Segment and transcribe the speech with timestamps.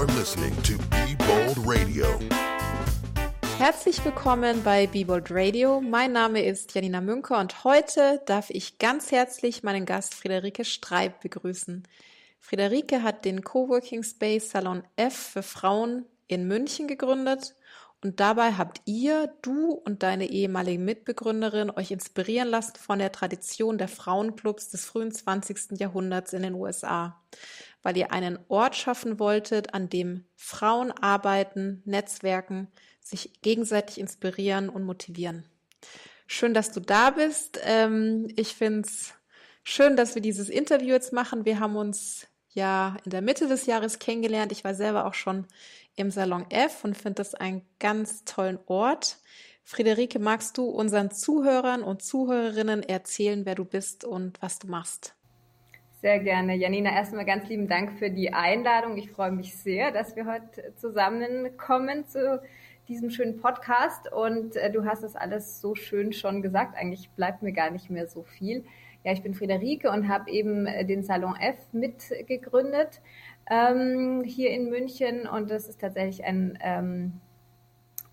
[0.00, 2.06] You're listening to Be Bold Radio.
[3.58, 5.82] Herzlich willkommen bei Be Bold Radio.
[5.82, 11.20] Mein Name ist Janina Münker und heute darf ich ganz herzlich meinen Gast Friederike Streib
[11.20, 11.82] begrüßen.
[12.38, 17.54] Friederike hat den Coworking Space Salon F für Frauen in München gegründet
[18.02, 23.76] und dabei habt ihr, du und deine ehemalige Mitbegründerin euch inspirieren lassen von der Tradition
[23.76, 25.78] der Frauenclubs des frühen 20.
[25.78, 27.20] Jahrhunderts in den USA,
[27.82, 32.68] weil ihr einen Ort schaffen wolltet, an dem Frauen arbeiten, netzwerken,
[33.00, 35.44] sich gegenseitig inspirieren und motivieren.
[36.26, 37.58] Schön, dass du da bist.
[37.64, 39.14] Ähm, ich find's
[39.62, 41.44] schön, dass wir dieses Interview jetzt machen.
[41.44, 44.52] Wir haben uns ja in der Mitte des Jahres kennengelernt.
[44.52, 45.46] Ich war selber auch schon
[45.96, 49.18] im Salon F und finde das einen ganz tollen Ort.
[49.64, 55.14] Friederike, magst du unseren Zuhörern und Zuhörerinnen erzählen, wer du bist und was du machst?
[56.00, 56.56] Sehr gerne.
[56.56, 58.96] Janina, erstmal ganz lieben Dank für die Einladung.
[58.96, 62.40] Ich freue mich sehr, dass wir heute zusammenkommen zu
[62.88, 64.10] diesem schönen Podcast.
[64.10, 66.74] Und äh, du hast es alles so schön schon gesagt.
[66.74, 68.64] Eigentlich bleibt mir gar nicht mehr so viel.
[69.04, 73.02] Ja, ich bin Friederike und habe eben äh, den Salon F mitgegründet
[73.50, 77.20] ähm, hier in München und das ist tatsächlich ein ähm,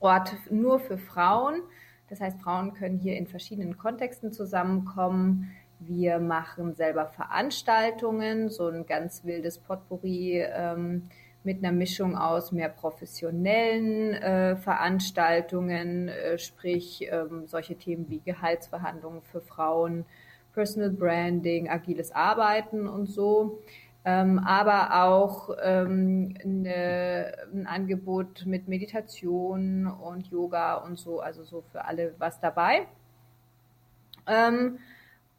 [0.02, 1.62] Ort nur für Frauen.
[2.10, 5.52] Das heißt, Frauen können hier in verschiedenen Kontexten zusammenkommen.
[5.80, 11.10] Wir machen selber Veranstaltungen, so ein ganz wildes Potpourri ähm,
[11.44, 19.22] mit einer Mischung aus mehr professionellen äh, Veranstaltungen, äh, sprich ähm, solche Themen wie Gehaltsverhandlungen
[19.22, 20.06] für Frauen,
[20.54, 23.62] Personal Branding, agiles Arbeiten und so.
[24.04, 31.62] Ähm, aber auch ähm, eine, ein Angebot mit Meditation und Yoga und so, also so
[31.72, 32.88] für alle was dabei.
[34.26, 34.80] Ähm,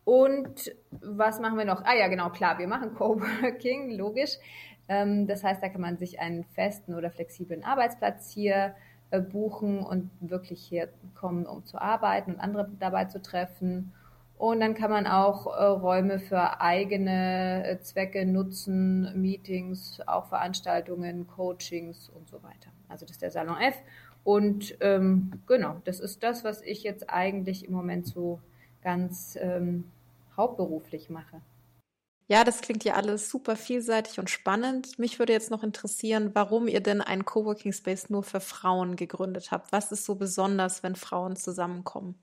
[0.09, 1.85] und was machen wir noch?
[1.85, 4.39] Ah ja, genau, klar, wir machen Coworking, logisch.
[4.89, 8.75] Ähm, das heißt, da kann man sich einen festen oder flexiblen Arbeitsplatz hier
[9.11, 13.93] äh, buchen und wirklich hier kommen, um zu arbeiten und andere dabei zu treffen.
[14.39, 21.27] Und dann kann man auch äh, Räume für eigene äh, Zwecke nutzen, Meetings, auch Veranstaltungen,
[21.27, 22.71] Coachings und so weiter.
[22.89, 23.75] Also das ist der Salon F.
[24.25, 28.41] Und ähm, genau, das ist das, was ich jetzt eigentlich im Moment so
[28.83, 29.85] ganz ähm,
[30.39, 31.43] hauptberuflich mache.
[32.31, 34.99] Ja, das klingt ja alles super vielseitig und spannend.
[34.99, 39.51] Mich würde jetzt noch interessieren, warum ihr denn einen Coworking Space nur für Frauen gegründet
[39.51, 39.73] habt.
[39.73, 42.17] Was ist so besonders, wenn Frauen zusammenkommen?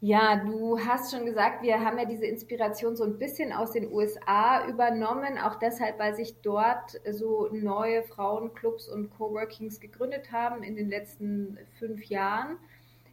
[0.00, 3.92] Ja, du hast schon gesagt, wir haben ja diese Inspiration so ein bisschen aus den
[3.92, 10.74] USA übernommen, auch deshalb, weil sich dort so neue Frauenclubs und Coworkings gegründet haben in
[10.74, 12.56] den letzten fünf Jahren.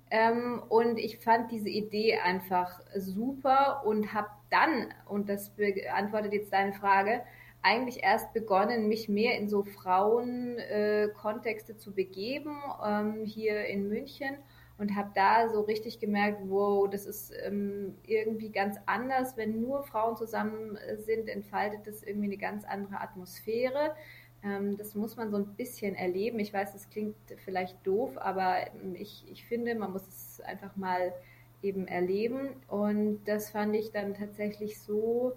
[0.09, 6.54] Ähm, und ich fand diese Idee einfach super und habe dann, und das beantwortet jetzt
[6.54, 7.22] deine Frage,
[7.62, 14.38] eigentlich erst begonnen, mich mehr in so Frauenkontexte äh, zu begeben, ähm, hier in München
[14.78, 19.36] und habe da so richtig gemerkt, wow, das ist ähm, irgendwie ganz anders.
[19.36, 23.94] Wenn nur Frauen zusammen äh, sind, entfaltet das irgendwie eine ganz andere Atmosphäre.
[24.42, 26.40] Ähm, das muss man so ein bisschen erleben.
[26.40, 30.78] Ich weiß, das klingt vielleicht doof, aber ähm, ich, ich finde, man muss es einfach
[30.78, 31.14] mal
[31.62, 32.50] eben erleben.
[32.68, 35.34] Und das fand ich dann tatsächlich so,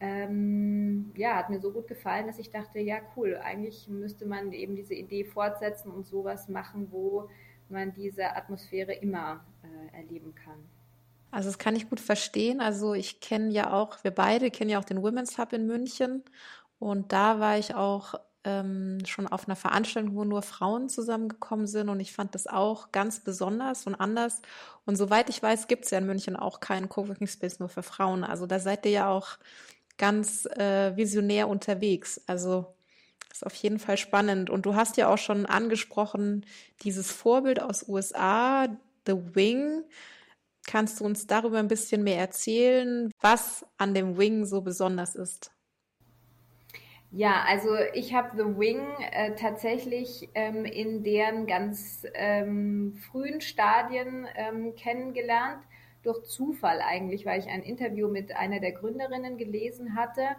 [0.00, 4.52] ähm, ja, hat mir so gut gefallen, dass ich dachte, ja, cool, eigentlich müsste man
[4.52, 7.28] eben diese Idee fortsetzen und sowas machen, wo
[7.68, 10.58] man diese Atmosphäre immer äh, erleben kann.
[11.30, 12.60] Also das kann ich gut verstehen.
[12.60, 16.22] Also ich kenne ja auch, wir beide kennen ja auch den Women's Hub in München
[16.78, 18.14] und da war ich auch
[18.46, 22.92] ähm, schon auf einer Veranstaltung, wo nur Frauen zusammengekommen sind und ich fand das auch
[22.92, 24.40] ganz besonders und anders.
[24.84, 27.82] Und soweit ich weiß, gibt es ja in München auch keinen Coworking Space nur für
[27.82, 28.22] Frauen.
[28.22, 29.36] Also da seid ihr ja auch
[29.98, 32.20] ganz äh, visionär unterwegs.
[32.28, 32.76] Also
[33.32, 34.48] ist auf jeden Fall spannend.
[34.48, 36.46] Und du hast ja auch schon angesprochen,
[36.82, 38.68] dieses Vorbild aus USA,
[39.06, 39.82] The Wing.
[40.68, 45.50] Kannst du uns darüber ein bisschen mehr erzählen, was an dem Wing so besonders ist?
[47.12, 48.80] Ja, also ich habe The Wing
[49.12, 55.62] äh, tatsächlich ähm, in deren ganz ähm, frühen Stadien ähm, kennengelernt,
[56.02, 60.36] durch Zufall eigentlich, weil ich ein Interview mit einer der Gründerinnen gelesen hatte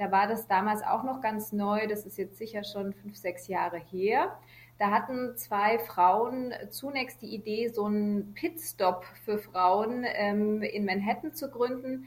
[0.00, 1.86] da war das damals auch noch ganz neu.
[1.86, 4.34] Das ist jetzt sicher schon fünf, sechs Jahre her.
[4.78, 11.34] Da hatten zwei Frauen zunächst die Idee, so einen Pitstop für Frauen ähm, in Manhattan
[11.34, 12.06] zu gründen,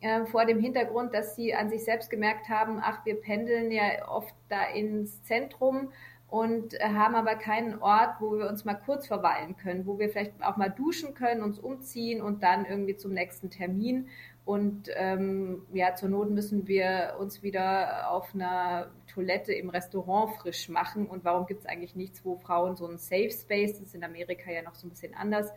[0.00, 4.08] äh, vor dem Hintergrund, dass sie an sich selbst gemerkt haben, ach, wir pendeln ja
[4.08, 5.92] oft da ins Zentrum
[6.28, 10.08] und äh, haben aber keinen Ort, wo wir uns mal kurz verweilen können, wo wir
[10.08, 14.08] vielleicht auch mal duschen können, uns umziehen und dann irgendwie zum nächsten Termin.
[14.44, 20.68] Und ähm, ja, zur Not müssen wir uns wieder auf einer Toilette im Restaurant frisch
[20.68, 21.06] machen.
[21.06, 24.04] Und warum gibt es eigentlich nichts, wo Frauen so einen Safe Space, das ist in
[24.04, 25.50] Amerika ja noch so ein bisschen anders,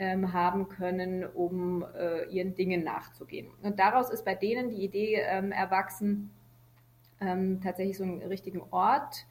[0.00, 3.48] ähm, haben können, um äh, ihren Dingen nachzugehen.
[3.62, 6.30] Und daraus ist bei denen die Idee ähm, erwachsen,
[7.20, 9.26] ähm, tatsächlich so einen richtigen Ort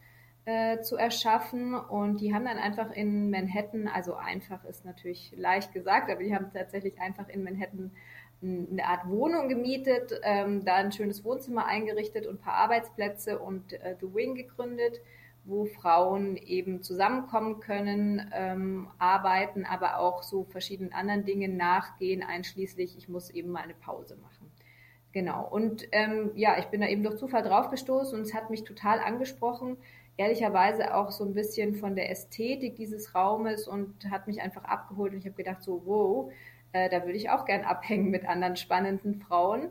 [0.46, 1.74] äh, zu erschaffen.
[1.74, 6.36] Und die haben dann einfach in Manhattan, also einfach ist natürlich leicht gesagt, aber die
[6.36, 7.90] haben tatsächlich einfach in Manhattan
[8.42, 13.74] eine Art Wohnung gemietet, ähm, da ein schönes Wohnzimmer eingerichtet und ein paar Arbeitsplätze und
[13.74, 15.02] äh, The Wing gegründet,
[15.50, 22.98] wo Frauen eben zusammenkommen können, ähm, arbeiten, aber auch so verschiedenen anderen Dingen nachgehen, einschließlich,
[22.98, 24.52] ich muss eben mal eine Pause machen.
[25.12, 25.48] Genau.
[25.48, 29.00] Und ähm, ja, ich bin da eben durch Zufall draufgestoßen und es hat mich total
[29.00, 29.78] angesprochen,
[30.18, 35.14] ehrlicherweise auch so ein bisschen von der Ästhetik dieses Raumes und hat mich einfach abgeholt
[35.14, 36.32] und ich habe gedacht so, wow,
[36.74, 39.70] äh, da würde ich auch gern abhängen mit anderen spannenden Frauen.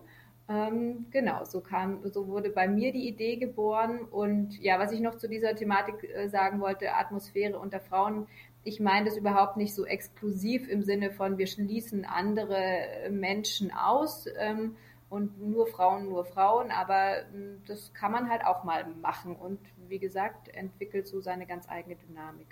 [0.51, 4.01] Ähm, genau, so kam, so wurde bei mir die Idee geboren.
[4.01, 8.27] Und ja, was ich noch zu dieser Thematik äh, sagen wollte, Atmosphäre unter Frauen,
[8.65, 13.71] ich meine das überhaupt nicht so exklusiv im Sinne von, wir schließen andere äh, Menschen
[13.73, 14.77] aus ähm,
[15.11, 19.59] und nur Frauen, nur Frauen, aber ähm, das kann man halt auch mal machen und
[19.89, 22.49] wie gesagt, entwickelt so seine ganz eigene Dynamik.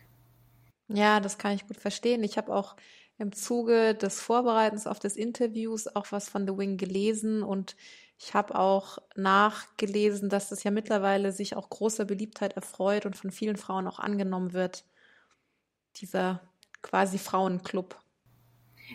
[0.89, 2.23] Ja, das kann ich gut verstehen.
[2.23, 2.77] Ich habe auch
[3.19, 7.77] im Zuge des Vorbereitens auf das Interviews auch was von The Wing gelesen und
[8.19, 13.31] ich habe auch nachgelesen, dass das ja mittlerweile sich auch großer Beliebtheit erfreut und von
[13.31, 14.85] vielen Frauen auch angenommen wird.
[15.97, 16.41] Dieser
[16.83, 17.99] quasi Frauenclub.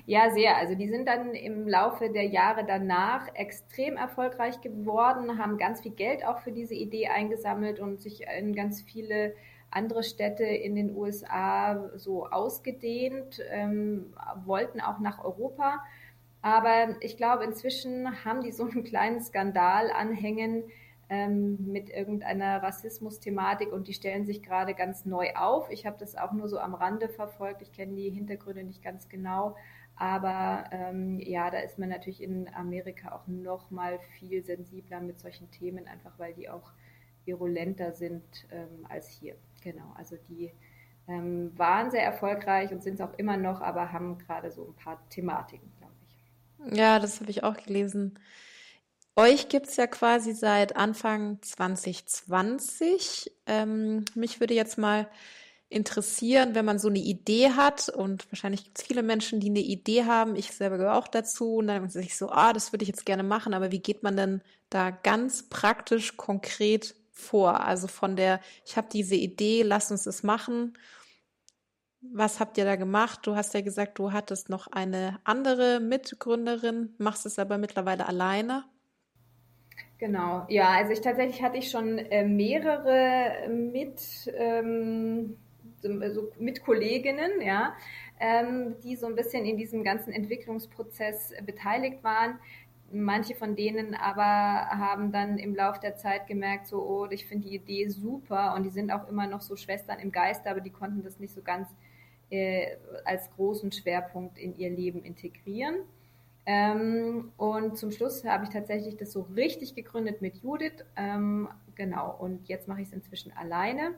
[0.05, 0.57] Ja, sehr.
[0.57, 5.91] Also die sind dann im Laufe der Jahre danach extrem erfolgreich geworden, haben ganz viel
[5.91, 9.35] Geld auch für diese Idee eingesammelt und sich in ganz viele
[9.71, 14.13] andere Städte in den USA so ausgedehnt, ähm,
[14.45, 15.83] wollten auch nach Europa.
[16.41, 20.63] Aber ich glaube, inzwischen haben die so einen kleinen Skandal anhängen
[21.09, 25.69] ähm, mit irgendeiner Rassismus-Thematik und die stellen sich gerade ganz neu auf.
[25.69, 27.61] Ich habe das auch nur so am Rande verfolgt.
[27.61, 29.55] Ich kenne die Hintergründe nicht ganz genau.
[29.95, 35.19] Aber ähm, ja, da ist man natürlich in Amerika auch noch mal viel sensibler mit
[35.19, 36.71] solchen Themen, einfach weil die auch
[37.25, 39.35] virulenter sind ähm, als hier.
[39.61, 40.51] Genau, also die
[41.07, 44.75] ähm, waren sehr erfolgreich und sind es auch immer noch, aber haben gerade so ein
[44.75, 46.77] paar Thematiken, glaube ich.
[46.77, 48.19] Ja, das habe ich auch gelesen.
[49.15, 53.31] Euch gibt es ja quasi seit Anfang 2020.
[53.45, 55.09] Ähm, mich würde jetzt mal
[55.67, 59.59] interessieren, wenn man so eine Idee hat und wahrscheinlich gibt es viele Menschen, die eine
[59.59, 60.35] Idee haben.
[60.35, 63.05] Ich selber gehöre auch dazu und dann denke ich so, ah, das würde ich jetzt
[63.05, 67.61] gerne machen, aber wie geht man denn da ganz praktisch, konkret vor?
[67.61, 70.77] Also von der, ich habe diese Idee, lass uns das machen.
[72.01, 73.19] Was habt ihr da gemacht?
[73.23, 78.65] Du hast ja gesagt, du hattest noch eine andere Mitgründerin, machst es aber mittlerweile alleine.
[79.99, 84.01] Genau, ja, also ich tatsächlich hatte ich schon äh, mehrere mit,
[84.35, 85.37] ähm,
[85.83, 87.75] so, mit Kolleginnen, ja,
[88.19, 92.39] ähm, die so ein bisschen in diesem ganzen Entwicklungsprozess beteiligt waren.
[92.91, 97.49] Manche von denen aber haben dann im Laufe der Zeit gemerkt, so, oh, ich finde
[97.49, 100.69] die Idee super und die sind auch immer noch so Schwestern im Geiste, aber die
[100.69, 101.69] konnten das nicht so ganz
[102.29, 105.75] äh, als großen Schwerpunkt in ihr Leben integrieren.
[106.45, 110.85] Ähm, und zum Schluss habe ich tatsächlich das so richtig gegründet mit Judith.
[110.95, 113.95] Ähm, genau, und jetzt mache ich es inzwischen alleine.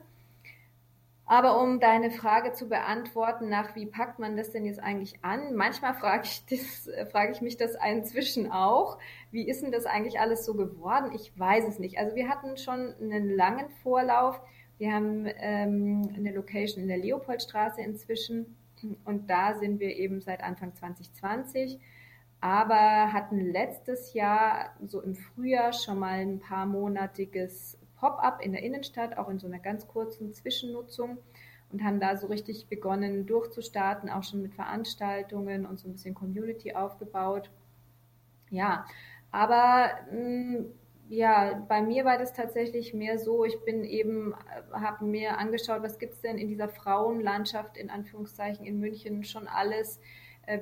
[1.26, 5.54] Aber um deine Frage zu beantworten, nach wie packt man das denn jetzt eigentlich an?
[5.54, 8.98] Manchmal frage ich, das, äh, frage ich mich das inzwischen auch.
[9.30, 11.12] Wie ist denn das eigentlich alles so geworden?
[11.14, 11.98] Ich weiß es nicht.
[11.98, 14.38] Also wir hatten schon einen langen Vorlauf.
[14.76, 18.56] Wir haben ähm, eine Location in der Leopoldstraße inzwischen
[19.04, 21.80] und da sind wir eben seit Anfang 2020
[22.44, 28.62] aber hatten letztes Jahr so im Frühjahr schon mal ein paar monatiges Pop-up in der
[28.62, 31.16] Innenstadt, auch in so einer ganz kurzen Zwischennutzung
[31.72, 36.14] und haben da so richtig begonnen durchzustarten, auch schon mit Veranstaltungen und so ein bisschen
[36.14, 37.48] Community aufgebaut.
[38.50, 38.84] Ja,
[39.30, 40.66] aber mm,
[41.08, 45.82] ja, bei mir war das tatsächlich mehr so, ich bin eben, äh, habe mir angeschaut,
[45.82, 49.98] was gibt es denn in dieser Frauenlandschaft in Anführungszeichen in München schon alles,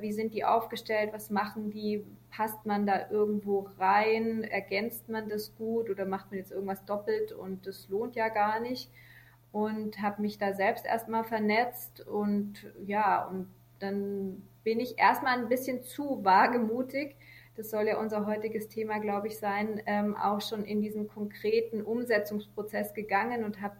[0.01, 5.55] wie sind die aufgestellt, was machen die, passt man da irgendwo rein, ergänzt man das
[5.55, 8.89] gut oder macht man jetzt irgendwas doppelt und das lohnt ja gar nicht.
[9.51, 13.47] Und habe mich da selbst erstmal vernetzt und ja, und
[13.79, 17.15] dann bin ich erstmal ein bisschen zu wagemutig.
[17.55, 21.83] Das soll ja unser heutiges Thema, glaube ich, sein, ähm, auch schon in diesen konkreten
[21.83, 23.75] Umsetzungsprozess gegangen und habe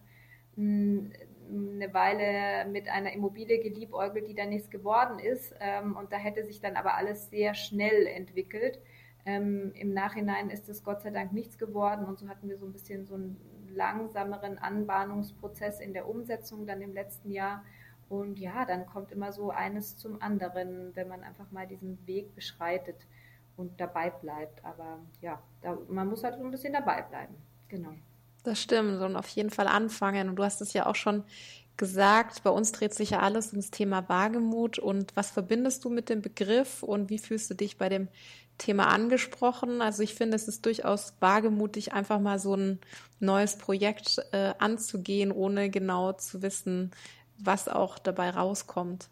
[0.56, 1.12] hm,
[1.50, 5.56] eine Weile mit einer Immobilie geliebäugelt, die dann nichts geworden ist.
[5.60, 8.80] Ähm, und da hätte sich dann aber alles sehr schnell entwickelt.
[9.26, 12.66] Ähm, Im Nachhinein ist es Gott sei Dank nichts geworden und so hatten wir so
[12.66, 13.38] ein bisschen so einen
[13.74, 17.64] langsameren Anbahnungsprozess in der Umsetzung dann im letzten Jahr.
[18.10, 22.36] Und ja, dann kommt immer so eines zum anderen, wenn man einfach mal diesen Weg
[22.36, 23.08] beschreitet
[23.56, 24.64] und dabei bleibt.
[24.64, 27.36] Aber ja, da, man muss halt so ein bisschen dabei bleiben.
[27.70, 27.94] Genau.
[28.44, 30.30] Das stimmt und auf jeden Fall anfangen.
[30.30, 31.24] Und du hast es ja auch schon
[31.78, 34.80] gesagt, bei uns dreht sich ja alles ums Thema Wagemut.
[34.80, 38.10] Und was verbindest du mit dem Begriff und wie fühlst du dich bei dem
[38.58, 39.82] Thema angesprochen?
[39.82, 42.80] Also ich finde, es ist durchaus wagemutig, einfach mal so ein
[43.20, 46.92] neues Projekt äh, anzugehen, ohne genau zu wissen,
[47.38, 49.10] was auch dabei rauskommt.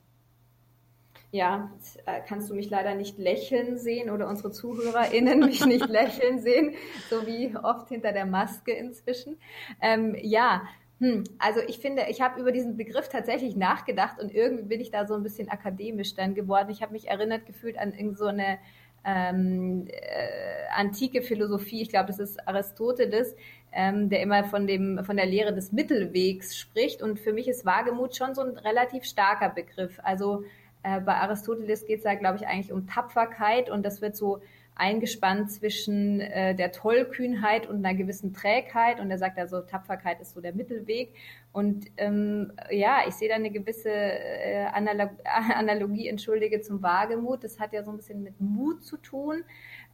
[1.34, 1.72] Ja,
[2.06, 6.76] äh, kannst du mich leider nicht lächeln sehen oder unsere ZuhörerInnen mich nicht lächeln sehen,
[7.10, 9.38] so wie oft hinter der Maske inzwischen.
[9.82, 10.64] Ähm, ja,
[11.00, 14.92] hm, also ich finde, ich habe über diesen Begriff tatsächlich nachgedacht und irgendwie bin ich
[14.92, 16.70] da so ein bisschen akademisch dann geworden.
[16.70, 18.60] Ich habe mich erinnert gefühlt an so eine
[19.04, 21.82] ähm, äh, antike Philosophie.
[21.82, 23.36] Ich glaube, das ist Aristoteles,
[23.72, 27.02] ähm, der immer von dem von der Lehre des Mittelwegs spricht.
[27.02, 30.00] Und für mich ist Wagemut schon so ein relativ starker Begriff.
[30.04, 30.44] Also
[30.84, 34.42] äh, bei Aristoteles geht es da, glaube ich, eigentlich um Tapferkeit und das wird so
[34.76, 39.00] eingespannt zwischen äh, der Tollkühnheit und einer gewissen Trägheit.
[39.00, 41.14] Und er sagt also, Tapferkeit ist so der Mittelweg.
[41.52, 47.44] Und ähm, ja, ich sehe da eine gewisse äh, Analog Analogie, entschuldige, zum Wagemut.
[47.44, 49.44] Das hat ja so ein bisschen mit Mut zu tun,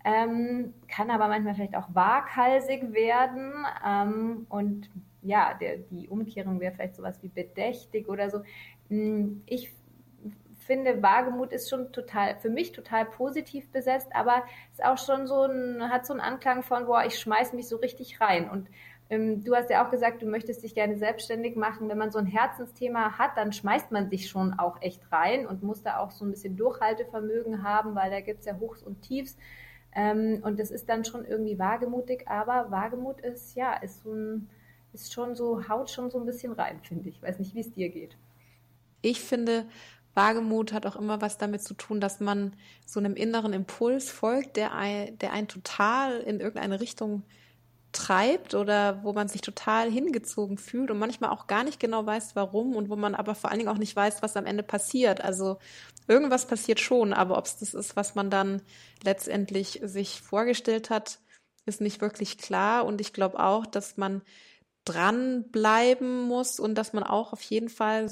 [0.06, 3.52] ähm, kann aber manchmal vielleicht auch waghalsig werden.
[3.86, 4.90] Ähm, und
[5.22, 8.44] ja, der, die Umkehrung wäre vielleicht sowas wie bedächtig oder so.
[8.90, 9.74] Hm, ich
[10.68, 15.44] finde, Wagemut ist schon total, für mich total positiv besetzt, aber ist auch schon so
[15.44, 18.50] ein, hat so einen Anklang von, boah, ich schmeiß mich so richtig rein.
[18.50, 18.68] Und
[19.10, 21.90] ähm, du hast ja auch gesagt, du möchtest dich gerne selbstständig machen.
[21.90, 25.64] Wenn man so ein Herzensthema hat, dann schmeißt man sich schon auch echt rein und
[25.64, 29.38] muss da auch so ein bisschen Durchhaltevermögen haben, weil da gibt's ja Hochs und Tiefs.
[29.96, 34.50] Ähm, und das ist dann schon irgendwie wagemutig, aber Wagemut ist, ja, ist so ein,
[34.94, 37.22] ist schon so, haut schon so ein bisschen rein, finde ich.
[37.22, 38.18] Weiß nicht, wie es dir geht.
[39.02, 39.66] Ich finde,
[40.18, 42.54] Wagemut hat auch immer was damit zu tun, dass man
[42.86, 47.24] so einem inneren Impuls folgt, der, ein, der einen total in irgendeine Richtung
[47.94, 52.36] treibt oder wo man sich total hingezogen fühlt und manchmal auch gar nicht genau weiß,
[52.36, 55.22] warum und wo man aber vor allen Dingen auch nicht weiß, was am Ende passiert.
[55.22, 55.58] Also
[56.08, 58.62] irgendwas passiert schon, aber ob es das ist, was man dann
[59.04, 61.20] letztendlich sich vorgestellt hat,
[61.66, 62.86] ist nicht wirklich klar.
[62.86, 64.22] Und ich glaube auch, dass man
[64.88, 68.10] dranbleiben muss und dass man auch auf jeden Fall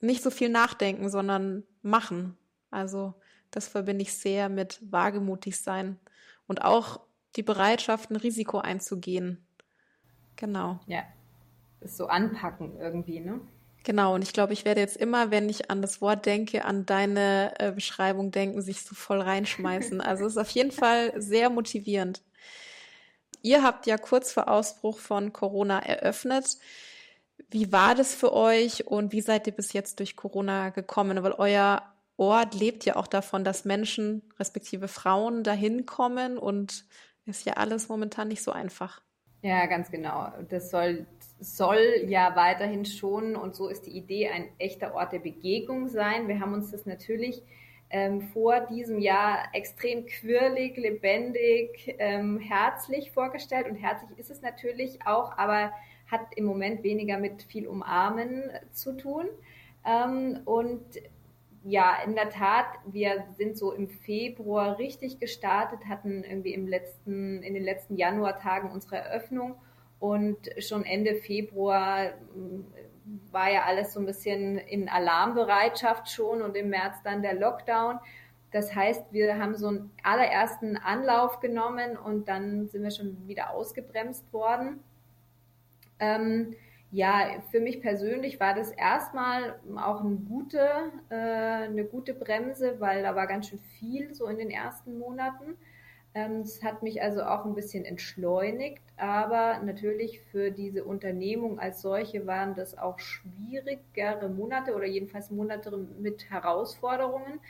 [0.00, 2.36] nicht so viel nachdenken, sondern machen.
[2.70, 3.14] Also
[3.50, 5.98] das verbinde ich sehr mit wagemutig sein
[6.46, 7.00] und auch
[7.36, 9.44] die Bereitschaft, ein Risiko einzugehen.
[10.36, 10.80] Genau.
[10.86, 11.02] Ja,
[11.80, 13.40] ist so anpacken irgendwie, ne?
[13.82, 16.84] Genau, und ich glaube, ich werde jetzt immer, wenn ich an das Wort denke, an
[16.84, 20.00] deine äh, Beschreibung denken, sich so voll reinschmeißen.
[20.02, 22.22] Also es ist auf jeden Fall sehr motivierend.
[23.42, 26.58] Ihr habt ja kurz vor Ausbruch von Corona eröffnet.
[27.50, 31.22] Wie war das für euch und wie seid ihr bis jetzt durch Corona gekommen?
[31.22, 31.82] Weil euer
[32.16, 36.84] Ort lebt ja auch davon, dass Menschen, respektive Frauen, dahin kommen und
[37.24, 39.00] ist ja alles momentan nicht so einfach.
[39.42, 40.30] Ja, ganz genau.
[40.50, 41.06] Das soll,
[41.38, 46.28] soll ja weiterhin schon, und so ist die Idee, ein echter Ort der Begegnung sein.
[46.28, 47.42] Wir haben uns das natürlich
[47.90, 53.68] ähm, vor diesem Jahr extrem quirlig, lebendig, ähm, herzlich vorgestellt.
[53.68, 55.72] Und herzlich ist es natürlich auch, aber
[56.06, 59.26] hat im Moment weniger mit viel Umarmen zu tun.
[59.84, 60.82] Ähm, und
[61.64, 67.42] ja, in der Tat, wir sind so im Februar richtig gestartet, hatten irgendwie im letzten,
[67.42, 69.56] in den letzten Januartagen unsere Eröffnung
[69.98, 72.12] und schon Ende Februar
[73.30, 77.98] war ja alles so ein bisschen in Alarmbereitschaft schon und im März dann der Lockdown.
[78.52, 83.50] Das heißt, wir haben so einen allerersten Anlauf genommen und dann sind wir schon wieder
[83.50, 84.82] ausgebremst worden.
[86.00, 86.56] Ähm,
[86.92, 90.68] ja, für mich persönlich war das erstmal auch eine gute,
[91.08, 95.56] äh, eine gute Bremse, weil da war ganz schön viel so in den ersten Monaten.
[96.12, 101.82] Ähm, es hat mich also auch ein bisschen entschleunigt, aber natürlich für diese Unternehmung als
[101.82, 107.40] solche waren das auch schwierigere Monate oder jedenfalls Monate mit Herausforderungen.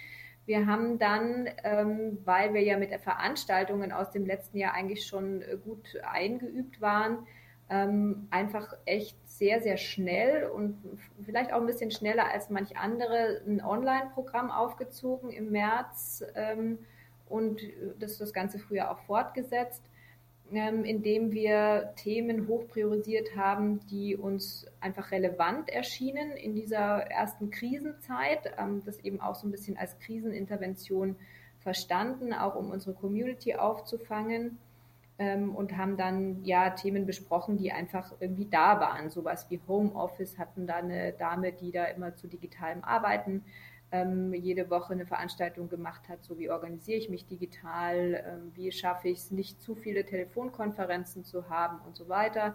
[0.44, 5.42] Wir haben dann, ähm, weil wir ja mit Veranstaltungen aus dem letzten Jahr eigentlich schon
[5.64, 7.26] gut eingeübt waren,
[7.70, 10.76] ähm, einfach echt sehr, sehr schnell und
[11.24, 16.24] vielleicht auch ein bisschen schneller als manch andere ein Online-Programm aufgezogen im März
[17.30, 17.62] und
[17.98, 19.82] das das ganze früher auch fortgesetzt,
[20.52, 27.50] ähm, indem wir Themen hoch priorisiert haben, die uns einfach relevant erschienen in dieser ersten
[27.50, 31.16] Krisenzeit, ähm, das eben auch so ein bisschen als Krisenintervention
[31.60, 34.58] verstanden, auch um unsere Community aufzufangen
[35.18, 39.10] ähm, und haben dann ja Themen besprochen, die einfach irgendwie da waren.
[39.10, 43.44] Sowas wie Homeoffice hatten da eine Dame, die da immer zu digitalem Arbeiten
[43.92, 48.70] ähm, jede Woche eine Veranstaltung gemacht hat, so wie organisiere ich mich digital, ähm, wie
[48.72, 52.54] schaffe ich es, nicht zu viele Telefonkonferenzen zu haben und so weiter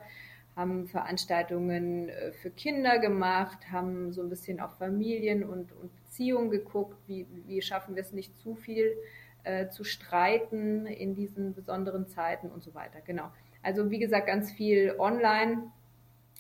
[0.56, 6.50] haben Veranstaltungen äh, für Kinder gemacht, haben so ein bisschen auf Familien und, und Beziehungen
[6.50, 8.96] geguckt, wie, wie schaffen wir es nicht zu viel
[9.44, 13.00] äh, zu streiten in diesen besonderen Zeiten und so weiter.
[13.06, 13.30] Genau.
[13.62, 15.72] Also wie gesagt, ganz viel online,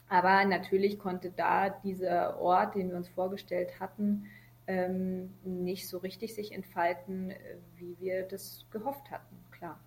[0.07, 4.25] aber natürlich konnte da dieser Ort, den wir uns vorgestellt hatten,
[4.67, 7.37] ähm, nicht so richtig sich entfalten, äh,
[7.75, 9.79] wie wir das gehofft hatten, klar.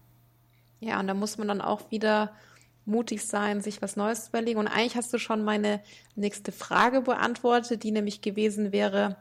[0.81, 2.33] Ja, und da muss man dann auch wieder
[2.85, 4.59] mutig sein, sich was Neues zu überlegen.
[4.59, 5.81] Und eigentlich hast du schon meine
[6.15, 9.17] nächste Frage beantwortet, die nämlich gewesen wäre,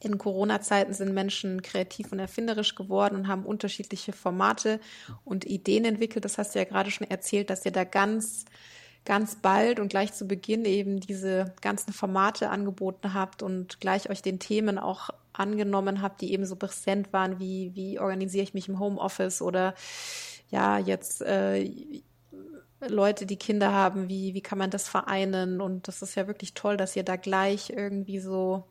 [0.00, 4.80] in Corona-Zeiten sind Menschen kreativ und erfinderisch geworden und haben unterschiedliche Formate
[5.24, 6.24] und Ideen entwickelt.
[6.24, 8.44] Das hast du ja gerade schon erzählt, dass ihr da ganz,
[9.06, 14.20] ganz bald und gleich zu Beginn eben diese ganzen Formate angeboten habt und gleich euch
[14.20, 18.68] den Themen auch angenommen habt, die eben so präsent waren, wie, wie organisiere ich mich
[18.68, 19.74] im Homeoffice oder
[20.50, 21.70] ja, jetzt äh,
[22.80, 25.60] Leute, die Kinder haben, wie, wie kann man das vereinen?
[25.60, 28.64] Und das ist ja wirklich toll, dass ihr da gleich irgendwie so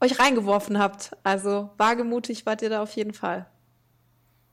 [0.00, 1.16] euch reingeworfen habt.
[1.22, 3.46] Also wagemutig wart ihr da auf jeden Fall.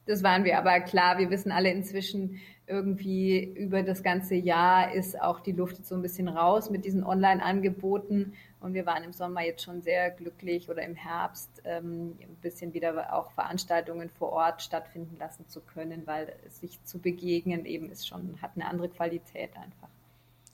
[0.06, 1.18] Das waren wir aber klar.
[1.18, 6.02] Wir wissen alle inzwischen irgendwie über das ganze Jahr ist auch die Luft so ein
[6.02, 8.34] bisschen raus mit diesen Online-Angeboten.
[8.62, 12.74] Und wir waren im Sommer jetzt schon sehr glücklich oder im Herbst ähm, ein bisschen
[12.74, 18.08] wieder auch Veranstaltungen vor Ort stattfinden lassen zu können, weil sich zu begegnen eben ist
[18.08, 19.90] schon, hat eine andere Qualität einfach.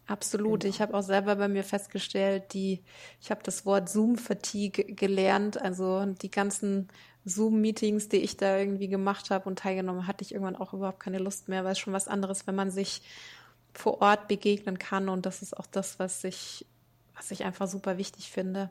[0.09, 0.61] Absolut.
[0.61, 0.73] Genau.
[0.73, 2.81] Ich habe auch selber bei mir festgestellt, die,
[3.21, 5.61] ich habe das Wort Zoom-Fatigue gelernt.
[5.61, 6.87] Also die ganzen
[7.29, 11.19] Zoom-Meetings, die ich da irgendwie gemacht habe und teilgenommen, hatte ich irgendwann auch überhaupt keine
[11.19, 13.01] Lust mehr, weil es schon was anderes, wenn man sich
[13.73, 15.09] vor Ort begegnen kann.
[15.09, 16.65] Und das ist auch das, was ich,
[17.15, 18.69] was ich einfach super wichtig finde.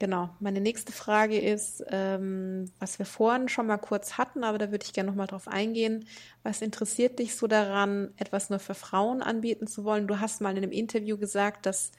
[0.00, 0.30] Genau.
[0.38, 4.84] Meine nächste Frage ist, ähm, was wir vorhin schon mal kurz hatten, aber da würde
[4.84, 6.06] ich gerne noch mal drauf eingehen.
[6.44, 10.06] Was interessiert dich so daran, etwas nur für Frauen anbieten zu wollen?
[10.06, 11.90] Du hast mal in einem Interview gesagt, dass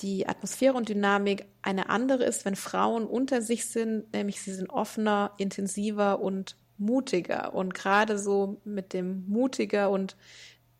[0.00, 4.70] die Atmosphäre und Dynamik eine andere ist, wenn Frauen unter sich sind, nämlich sie sind
[4.70, 7.54] offener, intensiver und mutiger.
[7.54, 10.16] Und gerade so mit dem mutiger und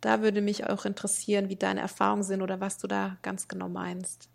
[0.00, 3.68] da würde mich auch interessieren, wie deine Erfahrungen sind oder was du da ganz genau
[3.68, 4.29] meinst.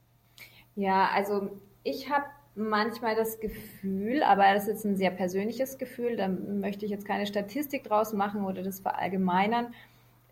[0.75, 6.17] Ja, also ich habe manchmal das Gefühl, aber das ist jetzt ein sehr persönliches Gefühl,
[6.17, 9.73] da möchte ich jetzt keine Statistik draus machen oder das verallgemeinern,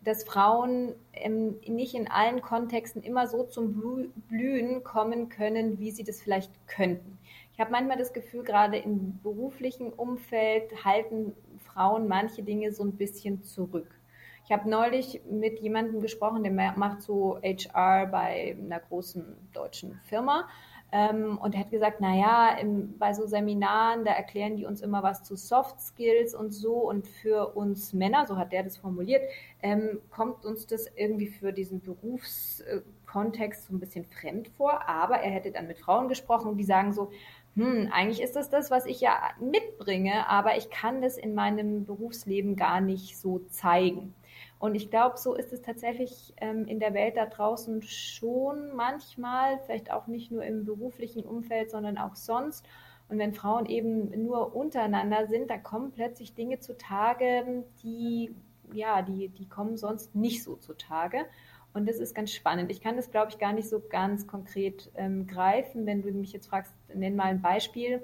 [0.04, 6.04] dass Frauen ähm, nicht in allen Kontexten immer so zum Blühen kommen können, wie sie
[6.04, 7.18] das vielleicht könnten.
[7.52, 12.92] Ich habe manchmal das Gefühl, gerade im beruflichen Umfeld halten Frauen manche Dinge so ein
[12.92, 13.98] bisschen zurück.
[14.44, 20.48] Ich habe neulich mit jemandem gesprochen, der macht so HR bei einer großen deutschen Firma
[20.90, 25.02] ähm, und er hat gesagt, naja, im, bei so Seminaren, da erklären die uns immer
[25.02, 26.76] was zu Soft Skills und so.
[26.76, 29.22] Und für uns Männer, so hat der das formuliert,
[29.62, 34.88] ähm, kommt uns das irgendwie für diesen Berufskontext so ein bisschen fremd vor.
[34.88, 37.10] Aber er hätte dann mit Frauen gesprochen, die sagen so,
[37.54, 41.84] hm, eigentlich ist das das, was ich ja mitbringe, aber ich kann das in meinem
[41.84, 44.14] Berufsleben gar nicht so zeigen.
[44.58, 49.58] Und ich glaube, so ist es tatsächlich ähm, in der Welt da draußen schon manchmal,
[49.60, 52.66] vielleicht auch nicht nur im beruflichen Umfeld, sondern auch sonst.
[53.08, 58.34] Und wenn Frauen eben nur untereinander sind, da kommen plötzlich Dinge zutage, die,
[58.72, 61.24] ja, die, die kommen sonst nicht so zutage.
[61.72, 62.70] Und das ist ganz spannend.
[62.70, 65.86] Ich kann das, glaube ich, gar nicht so ganz konkret ähm, greifen.
[65.86, 68.02] Wenn du mich jetzt fragst, nenn mal ein Beispiel,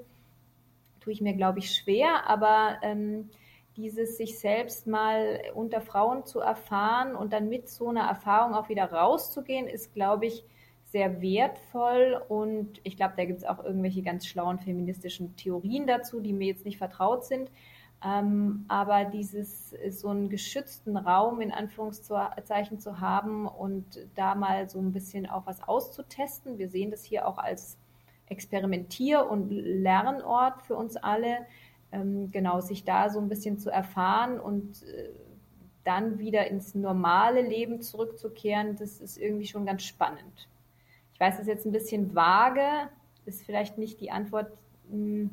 [1.01, 2.27] tue ich mir, glaube ich, schwer.
[2.27, 3.29] Aber ähm,
[3.77, 8.69] dieses sich selbst mal unter Frauen zu erfahren und dann mit so einer Erfahrung auch
[8.69, 10.45] wieder rauszugehen, ist, glaube ich,
[10.85, 16.21] sehr wertvoll und ich glaube, da gibt es auch irgendwelche ganz schlauen feministischen Theorien dazu,
[16.21, 17.51] die mir jetzt nicht vertraut sind.
[18.03, 24.79] Ähm, aber dieses so einen geschützten Raum in Anführungszeichen zu haben und da mal so
[24.79, 26.57] ein bisschen auch was auszutesten.
[26.57, 27.77] Wir sehen das hier auch als
[28.29, 31.45] Experimentier- und Lernort für uns alle
[31.95, 35.09] ähm, genau, sich da so ein bisschen zu erfahren und äh,
[35.83, 40.49] dann wieder ins normale Leben zurückzukehren, das ist irgendwie schon ganz spannend.
[41.13, 42.89] Ich weiß, das ist jetzt ein bisschen vage,
[43.25, 44.51] ist vielleicht nicht die Antwort,
[44.89, 45.29] hm,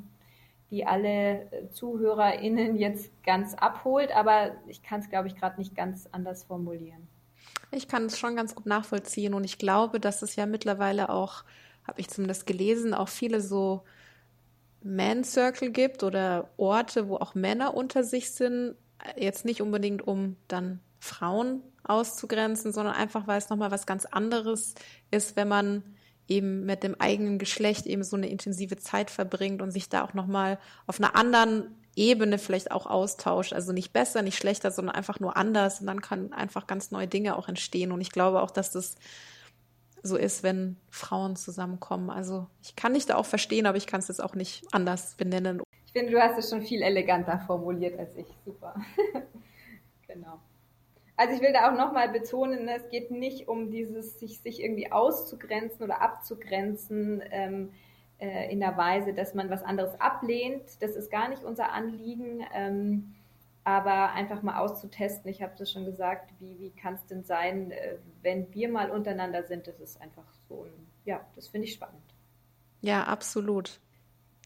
[0.70, 5.75] die alle äh, ZuhörerInnen jetzt ganz abholt, aber ich kann es, glaube ich, gerade nicht
[5.75, 7.09] ganz anders formulieren.
[7.70, 11.44] Ich kann es schon ganz gut nachvollziehen und ich glaube, dass es ja mittlerweile auch,
[11.87, 13.83] habe ich zumindest gelesen, auch viele so
[14.85, 18.75] Man Circle gibt oder Orte, wo auch Männer unter sich sind,
[19.16, 24.75] jetzt nicht unbedingt um dann Frauen auszugrenzen, sondern einfach, weil es nochmal was ganz anderes
[25.11, 25.83] ist, wenn man
[26.29, 30.14] eben mit dem eigenen Geschlecht eben so eine intensive Zeit verbringt und sich da auch
[30.14, 33.53] nochmal auf einer anderen Ebene vielleicht auch austauscht.
[33.53, 35.81] Also nicht besser, nicht schlechter, sondern einfach nur anders.
[35.81, 37.92] Und dann kann einfach ganz neue Dinge auch entstehen.
[37.92, 38.95] Und ich glaube auch, dass das
[40.03, 42.11] so ist, wenn Frauen zusammenkommen.
[42.11, 45.15] Also ich kann dich da auch verstehen, aber ich kann es jetzt auch nicht anders
[45.15, 45.62] benennen.
[45.87, 48.27] Ich finde, du hast es schon viel eleganter formuliert als ich.
[48.45, 48.75] Super.
[50.09, 50.41] genau.
[51.17, 54.91] Also ich will da auch nochmal betonen, es geht nicht um dieses, sich, sich irgendwie
[54.91, 57.73] auszugrenzen oder abzugrenzen ähm,
[58.19, 60.62] äh, in der Weise, dass man was anderes ablehnt.
[60.81, 62.45] Das ist gar nicht unser Anliegen.
[62.55, 63.15] Ähm,
[63.64, 67.70] aber einfach mal auszutesten, ich habe das schon gesagt, wie, wie kann es denn sein,
[67.70, 71.75] äh, wenn wir mal untereinander sind, das ist einfach so ein, ja, das finde ich
[71.75, 72.03] spannend.
[72.81, 73.79] Ja, absolut.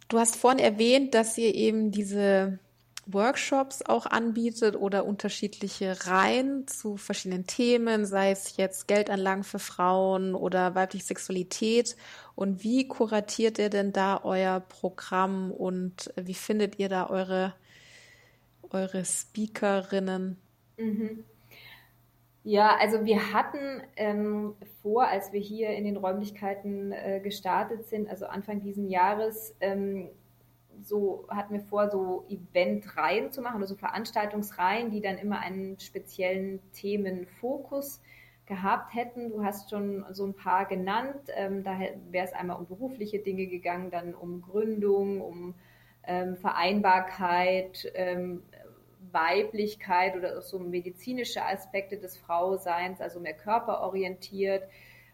[0.09, 2.59] Du hast vorhin erwähnt, dass ihr eben diese
[3.07, 10.35] Workshops auch anbietet oder unterschiedliche Reihen zu verschiedenen Themen, sei es jetzt Geldanlagen für Frauen
[10.35, 11.97] oder weibliche Sexualität.
[12.35, 17.55] Und wie kuratiert ihr denn da euer Programm und wie findet ihr da eure
[18.71, 20.39] eure Speakerinnen?
[20.77, 21.25] Mhm.
[22.43, 28.09] Ja, also wir hatten ähm, vor, als wir hier in den Räumlichkeiten äh, gestartet sind,
[28.09, 30.11] also Anfang diesen Jahres, ähm,
[30.83, 36.61] so hatten wir vor, so Eventreihen zu machen, also Veranstaltungsreihen, die dann immer einen speziellen
[36.73, 38.01] Themenfokus
[38.47, 39.31] gehabt hätten.
[39.31, 41.31] Du hast schon so ein paar genannt.
[41.35, 41.79] Ähm, da
[42.11, 45.55] wäre es einmal um berufliche Dinge gegangen, dann um Gründung, um
[46.05, 48.43] ähm, Vereinbarkeit, ähm,
[49.17, 54.65] Weiblichkeit oder so medizinische Aspekte des Frauseins, also mehr körperorientiert.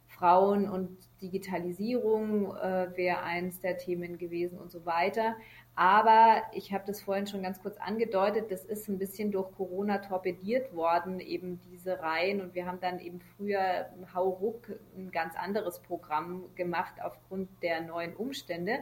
[0.08, 5.36] Frauen und Digitalisierung äh, wäre eins der Themen gewesen und so weiter.
[5.74, 9.98] Aber ich habe das vorhin schon ganz kurz angedeutet, das ist ein bisschen durch Corona
[9.98, 12.42] torpediert worden, eben diese Reihen.
[12.42, 18.14] Und wir haben dann eben früher Hauruck ein ganz anderes Programm gemacht aufgrund der neuen
[18.14, 18.80] Umstände.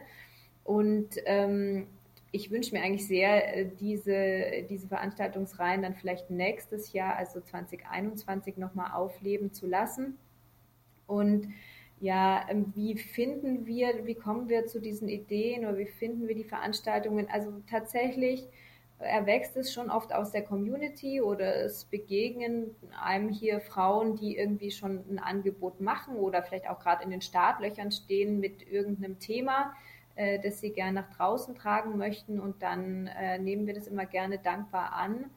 [0.65, 1.87] Und ähm,
[2.31, 8.57] ich wünsche mir eigentlich sehr, äh, diese, diese Veranstaltungsreihen dann vielleicht nächstes Jahr, also 2021,
[8.57, 10.17] nochmal aufleben zu lassen.
[11.07, 11.49] Und
[11.99, 16.35] ja, ähm, wie finden wir, wie kommen wir zu diesen Ideen oder wie finden wir
[16.35, 17.27] die Veranstaltungen?
[17.29, 18.47] Also tatsächlich
[18.97, 24.71] erwächst es schon oft aus der Community oder es begegnen einem hier Frauen, die irgendwie
[24.71, 29.73] schon ein Angebot machen oder vielleicht auch gerade in den Startlöchern stehen mit irgendeinem Thema
[30.15, 32.39] äh, das sie gerne nach draußen tragen möchten.
[32.39, 35.29] Und dann äh, nehmen wir das immer gerne dankbar an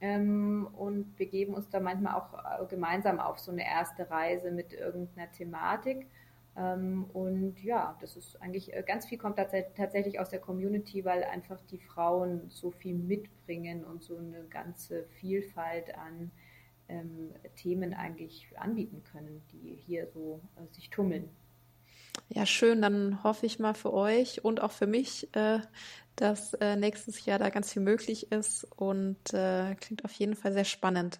[0.00, 4.72] ähm, und begeben uns da manchmal auch äh, gemeinsam auf so eine erste Reise mit
[4.72, 6.06] irgendeiner Thematik.
[6.56, 11.24] Ähm, und ja, das ist eigentlich äh, ganz viel kommt tatsächlich aus der Community, weil
[11.24, 16.30] einfach die Frauen so viel mitbringen und so eine ganze Vielfalt an
[16.88, 21.28] ähm, Themen eigentlich anbieten können, die hier so äh, sich tummeln.
[22.28, 22.82] Ja, schön.
[22.82, 25.60] Dann hoffe ich mal für euch und auch für mich, äh,
[26.16, 30.52] dass äh, nächstes Jahr da ganz viel möglich ist und äh, klingt auf jeden Fall
[30.52, 31.18] sehr spannend.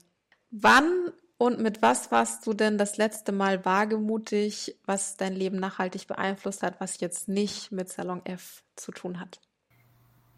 [0.50, 6.06] Wann und mit was warst du denn das letzte Mal wagemutig, was dein Leben nachhaltig
[6.06, 9.40] beeinflusst hat, was jetzt nicht mit Salon F zu tun hat?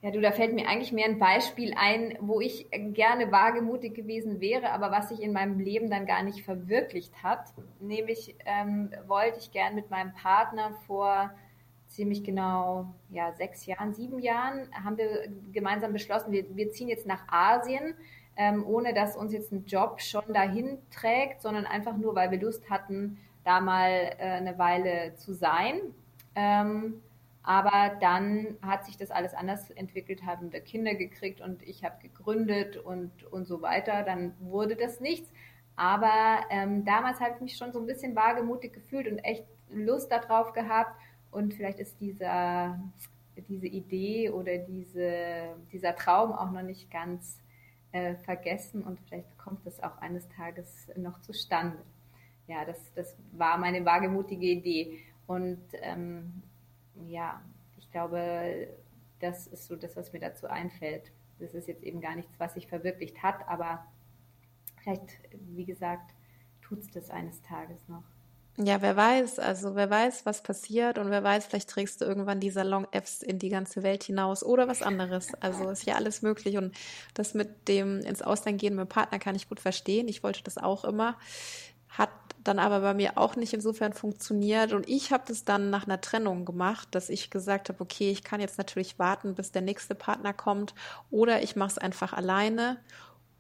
[0.07, 4.41] Ja, du, da fällt mir eigentlich mehr ein Beispiel ein, wo ich gerne wagemutig gewesen
[4.41, 7.53] wäre, aber was sich in meinem Leben dann gar nicht verwirklicht hat.
[7.81, 11.33] Nämlich ähm, wollte ich gern mit meinem Partner vor
[11.89, 17.09] ziemlich genau ja, sechs Jahren, sieben Jahren, haben wir gemeinsam beschlossen, wir, wir ziehen jetzt
[17.09, 17.95] nach Asien,
[18.37, 22.41] ähm, ohne dass uns jetzt ein Job schon dahin trägt, sondern einfach nur, weil wir
[22.41, 25.81] Lust hatten, da mal äh, eine Weile zu sein.
[26.37, 27.03] Ähm,
[27.47, 31.95] aber dann hat sich das alles anders entwickelt, haben wir Kinder gekriegt und ich habe
[32.03, 34.03] gegründet und, und so weiter.
[34.03, 35.31] Dann wurde das nichts.
[35.77, 40.11] Aber ähm, damals habe ich mich schon so ein bisschen wagemutig gefühlt und echt Lust
[40.11, 40.91] darauf gehabt.
[41.31, 42.81] Und vielleicht ist dieser,
[43.49, 47.41] diese Idee oder diese, dieser Traum auch noch nicht ganz
[47.93, 51.79] äh, vergessen und vielleicht kommt das auch eines Tages noch zustande.
[52.49, 54.99] Ja, das, das war meine wagemutige Idee.
[55.29, 56.43] Und ähm,
[57.07, 57.43] ja,
[57.77, 58.69] ich glaube,
[59.21, 61.13] das ist so das, was mir dazu einfällt.
[61.39, 63.87] Das ist jetzt eben gar nichts, was sich verwirklicht hat, aber
[64.79, 66.15] vielleicht, wie gesagt,
[66.63, 68.05] tut es das eines Tages noch.
[68.59, 72.41] Ja, wer weiß, also wer weiß, was passiert und wer weiß, vielleicht trägst du irgendwann
[72.41, 75.35] die Salon-Apps in die ganze Welt hinaus oder was anderes.
[75.43, 76.75] Also ist ja alles möglich und
[77.13, 80.09] das mit dem ins Ausland gehen mit dem Partner kann ich gut verstehen.
[80.09, 81.19] Ich wollte das auch immer.
[81.89, 82.11] Hat
[82.47, 84.73] dann aber bei mir auch nicht insofern funktioniert.
[84.73, 88.23] Und ich habe das dann nach einer Trennung gemacht, dass ich gesagt habe, okay, ich
[88.23, 90.75] kann jetzt natürlich warten, bis der nächste Partner kommt
[91.11, 92.79] oder ich mache es einfach alleine.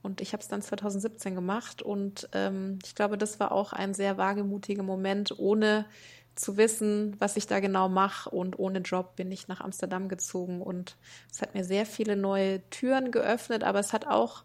[0.02, 3.92] Und ich habe es dann 2017 gemacht und ähm, ich glaube, das war auch ein
[3.92, 5.84] sehr wagemutiger Moment, ohne
[6.36, 8.30] zu wissen, was ich da genau mache.
[8.30, 10.96] Und ohne Job bin ich nach Amsterdam gezogen und
[11.32, 14.44] es hat mir sehr viele neue Türen geöffnet, aber es hat auch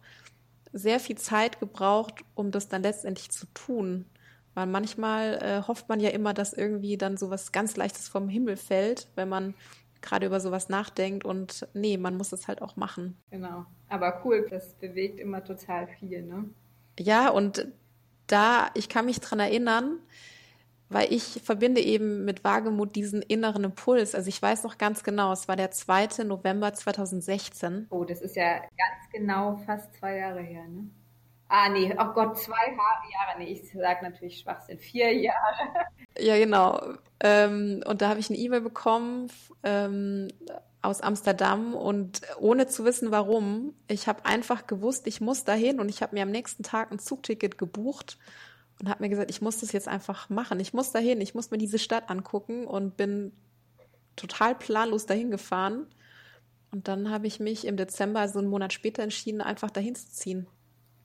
[0.72, 4.06] sehr viel Zeit gebraucht, um das dann letztendlich zu tun.
[4.54, 8.28] Weil manchmal äh, hofft man ja immer, dass irgendwie dann so was ganz Leichtes vom
[8.28, 9.54] Himmel fällt, wenn man
[10.02, 11.24] gerade über sowas nachdenkt.
[11.24, 13.16] Und nee, man muss es halt auch machen.
[13.30, 13.64] Genau.
[13.88, 16.50] Aber cool, das bewegt immer total viel, ne?
[16.98, 17.66] Ja, und
[18.26, 19.98] da, ich kann mich dran erinnern,
[20.92, 24.14] weil ich verbinde eben mit Wagemut diesen inneren Impuls.
[24.14, 26.24] Also ich weiß noch ganz genau, es war der 2.
[26.24, 27.86] November 2016.
[27.90, 30.88] Oh, das ist ja ganz genau fast zwei Jahre her, ne?
[31.54, 35.36] Ah, nee, oh Gott, zwei Jahre, nee, ich sage natürlich Schwachsinn, vier Jahre.
[36.18, 36.78] Ja, genau.
[37.20, 40.28] Ähm, und da habe ich eine E-Mail bekommen ähm,
[40.82, 45.88] aus Amsterdam und ohne zu wissen, warum, ich habe einfach gewusst, ich muss dahin und
[45.88, 48.18] ich habe mir am nächsten Tag ein Zugticket gebucht
[48.82, 50.58] und habe mir gesagt, ich muss das jetzt einfach machen.
[50.58, 53.30] Ich muss dahin, ich muss mir diese Stadt angucken und bin
[54.16, 55.86] total planlos dahin gefahren.
[56.72, 60.10] Und dann habe ich mich im Dezember, also einen Monat später, entschieden, einfach dahin zu
[60.10, 60.48] ziehen.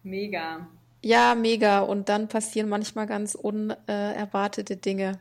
[0.01, 0.67] Mega.
[1.03, 1.81] Ja, mega.
[1.81, 5.19] Und dann passieren manchmal ganz unerwartete Dinge.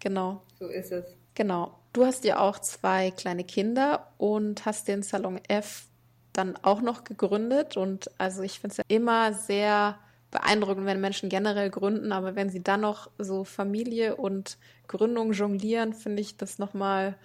[0.00, 0.42] Genau.
[0.58, 1.04] So ist es.
[1.34, 1.78] Genau.
[1.92, 5.86] Du hast ja auch zwei kleine Kinder und hast den Salon F
[6.32, 7.76] dann auch noch gegründet.
[7.76, 9.98] Und also ich finde es ja immer sehr
[10.32, 15.92] beeindruckend, wenn Menschen generell gründen, aber wenn sie dann noch so Familie und Gründung jonglieren,
[15.92, 17.16] finde ich das nochmal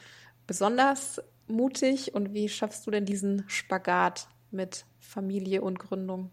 [0.45, 2.13] besonders mutig.
[2.13, 6.31] Und wie schaffst du denn diesen Spagat mit Familie und Gründung?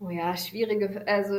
[0.00, 1.34] Oh ja, schwierige, also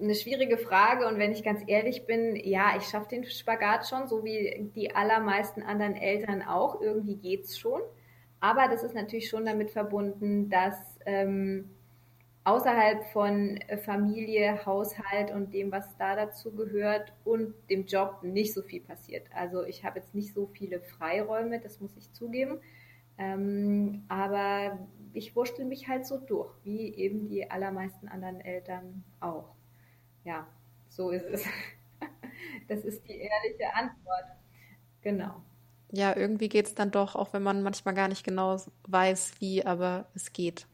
[0.00, 1.08] eine schwierige Frage.
[1.08, 4.94] Und wenn ich ganz ehrlich bin, ja, ich schaffe den Spagat schon, so wie die
[4.94, 6.80] allermeisten anderen Eltern auch.
[6.80, 7.80] Irgendwie geht's schon.
[8.38, 11.75] Aber das ist natürlich schon damit verbunden, dass ähm,
[12.46, 18.62] außerhalb von Familie, Haushalt und dem, was da dazu gehört und dem Job nicht so
[18.62, 19.26] viel passiert.
[19.34, 22.60] Also ich habe jetzt nicht so viele Freiräume, das muss ich zugeben.
[23.18, 24.78] Ähm, aber
[25.12, 29.56] ich wurschtel mich halt so durch, wie eben die allermeisten anderen Eltern auch.
[30.24, 30.46] Ja,
[30.88, 31.44] so ist es.
[32.68, 34.24] Das ist die ehrliche Antwort.
[35.00, 35.42] Genau.
[35.92, 38.56] Ja, irgendwie geht es dann doch, auch wenn man manchmal gar nicht genau
[38.88, 40.66] weiß, wie, aber es geht.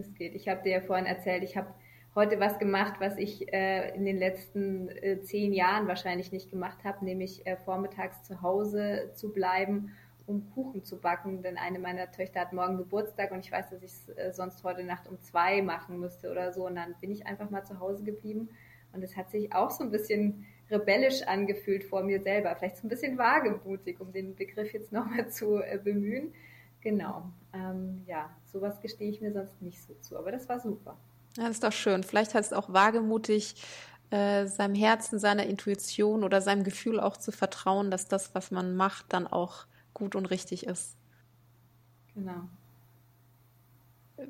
[0.00, 0.34] Es geht.
[0.34, 1.74] Ich habe dir ja vorhin erzählt, ich habe
[2.14, 6.84] heute was gemacht, was ich äh, in den letzten äh, zehn Jahren wahrscheinlich nicht gemacht
[6.84, 9.92] habe, nämlich äh, vormittags zu Hause zu bleiben
[10.28, 13.82] um Kuchen zu backen, denn eine meiner Töchter hat morgen Geburtstag und ich weiß, dass
[13.82, 16.66] ich es äh, sonst heute Nacht um zwei machen müsste oder so.
[16.66, 18.50] Und dann bin ich einfach mal zu Hause geblieben
[18.92, 22.54] und es hat sich auch so ein bisschen rebellisch angefühlt vor mir selber.
[22.56, 26.34] Vielleicht so ein bisschen wagemutig, um den Begriff jetzt nochmal zu äh, bemühen.
[26.80, 27.30] Genau.
[27.52, 30.96] Ähm, ja, sowas gestehe ich mir sonst nicht so zu, aber das war super.
[31.36, 32.02] Ja, das ist doch schön.
[32.02, 33.56] Vielleicht heißt es auch wagemutig,
[34.10, 38.74] äh, seinem Herzen, seiner Intuition oder seinem Gefühl auch zu vertrauen, dass das, was man
[38.74, 40.96] macht, dann auch gut und richtig ist.
[42.14, 42.48] Genau.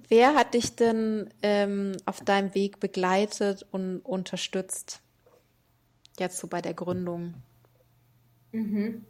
[0.09, 5.01] Wer hat dich denn ähm, auf deinem Weg begleitet und unterstützt?
[6.19, 7.35] Jetzt so bei der Gründung.
[8.53, 9.05] Mhm.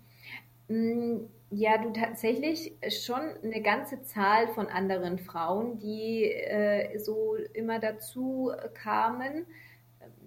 [0.69, 7.79] Mm, ja, du tatsächlich schon eine ganze Zahl von anderen Frauen, die äh, so immer
[7.79, 9.47] dazu kamen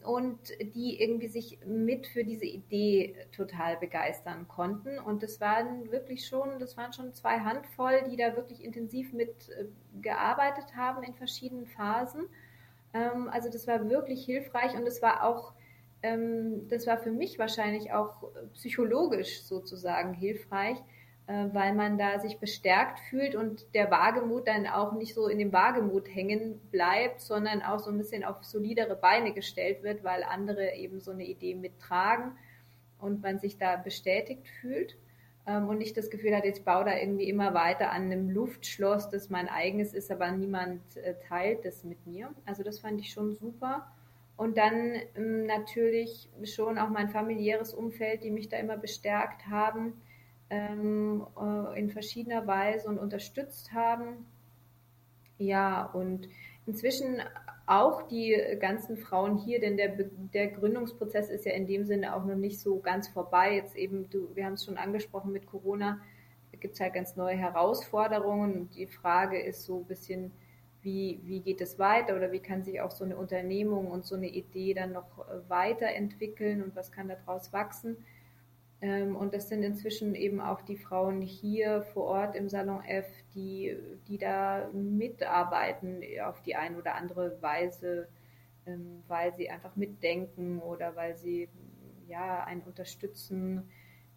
[0.04, 0.40] und
[0.74, 4.98] die irgendwie sich mit für diese Idee total begeistern konnten.
[4.98, 9.50] Und das waren wirklich schon, das waren schon zwei Handvoll, die da wirklich intensiv mit
[9.50, 9.66] äh,
[10.02, 12.28] gearbeitet haben in verschiedenen Phasen.
[12.94, 15.54] Ähm, also das war wirklich hilfreich und es war auch,
[16.04, 20.78] ähm, das war für mich wahrscheinlich auch psychologisch sozusagen hilfreich,
[21.28, 25.38] äh, weil man da sich bestärkt fühlt und der Wagemut dann auch nicht so in
[25.38, 30.24] dem Wagemut hängen bleibt, sondern auch so ein bisschen auf solidere Beine gestellt wird, weil
[30.24, 32.32] andere eben so eine Idee mittragen
[33.00, 34.98] und man sich da bestätigt fühlt
[35.46, 39.10] ähm, und nicht das Gefühl hat, jetzt baue da irgendwie immer weiter an einem Luftschloss,
[39.10, 42.34] das mein eigenes ist, aber niemand äh, teilt das mit mir.
[42.46, 43.88] Also das fand ich schon super.
[44.42, 50.02] Und dann ähm, natürlich schon auch mein familiäres Umfeld, die mich da immer bestärkt haben
[50.50, 54.26] ähm, äh, in verschiedener Weise und unterstützt haben.
[55.38, 56.28] Ja, und
[56.66, 57.22] inzwischen
[57.68, 59.90] auch die ganzen Frauen hier, denn der,
[60.34, 63.54] der Gründungsprozess ist ja in dem Sinne auch noch nicht so ganz vorbei.
[63.54, 66.02] Jetzt eben, du, wir haben es schon angesprochen mit Corona,
[66.60, 70.32] gibt es halt ganz neue Herausforderungen und die Frage ist so ein bisschen,
[70.82, 74.16] wie, wie geht es weiter oder wie kann sich auch so eine Unternehmung und so
[74.16, 77.98] eine Idee dann noch äh, weiterentwickeln und was kann daraus wachsen.
[78.82, 83.08] Ähm, und das sind inzwischen eben auch die Frauen hier vor Ort im Salon F,
[83.36, 88.08] die, die da mitarbeiten auf die eine oder andere Weise,
[88.66, 91.48] ähm, weil sie einfach mitdenken oder weil sie
[92.08, 93.70] ja einen unterstützen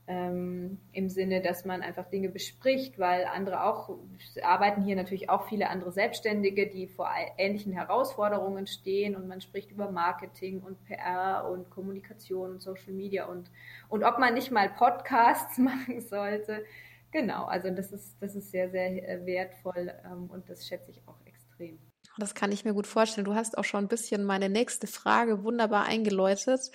[0.07, 3.97] ähm, im Sinne, dass man einfach Dinge bespricht, weil andere auch
[4.43, 9.71] arbeiten hier natürlich auch viele andere Selbstständige, die vor ähnlichen Herausforderungen stehen und man spricht
[9.71, 13.51] über Marketing und PR und Kommunikation und Social Media und,
[13.89, 16.65] und ob man nicht mal Podcasts machen sollte.
[17.11, 21.01] Genau, also das ist, das ist sehr, sehr äh, wertvoll ähm, und das schätze ich
[21.07, 21.79] auch extrem.
[22.19, 23.25] Das kann ich mir gut vorstellen.
[23.25, 26.71] Du hast auch schon ein bisschen meine nächste Frage wunderbar eingeläutet.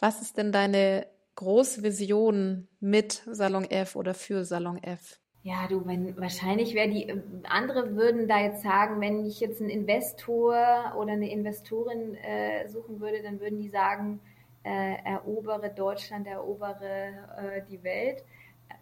[0.00, 5.18] Was ist denn deine große Vision mit Salon F oder für Salon F?
[5.42, 7.12] Ja, du, wenn wahrscheinlich wäre die
[7.44, 12.98] andere würden da jetzt sagen, wenn ich jetzt einen Investor oder eine Investorin äh, suchen
[12.98, 14.20] würde, dann würden die sagen,
[14.62, 18.24] äh, erobere Deutschland, erobere äh, die Welt.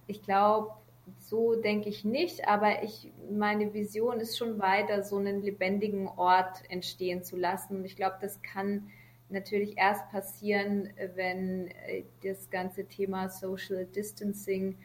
[0.06, 0.70] Ich glaube,
[1.18, 6.62] so denke ich nicht, aber ich meine Vision ist schon weiter, so einen lebendigen Ort
[6.68, 7.84] entstehen zu lassen.
[7.84, 8.88] Ich glaube, das kann
[9.32, 14.76] natürlich erst passieren, wenn äh, das ganze Thema Social Distancing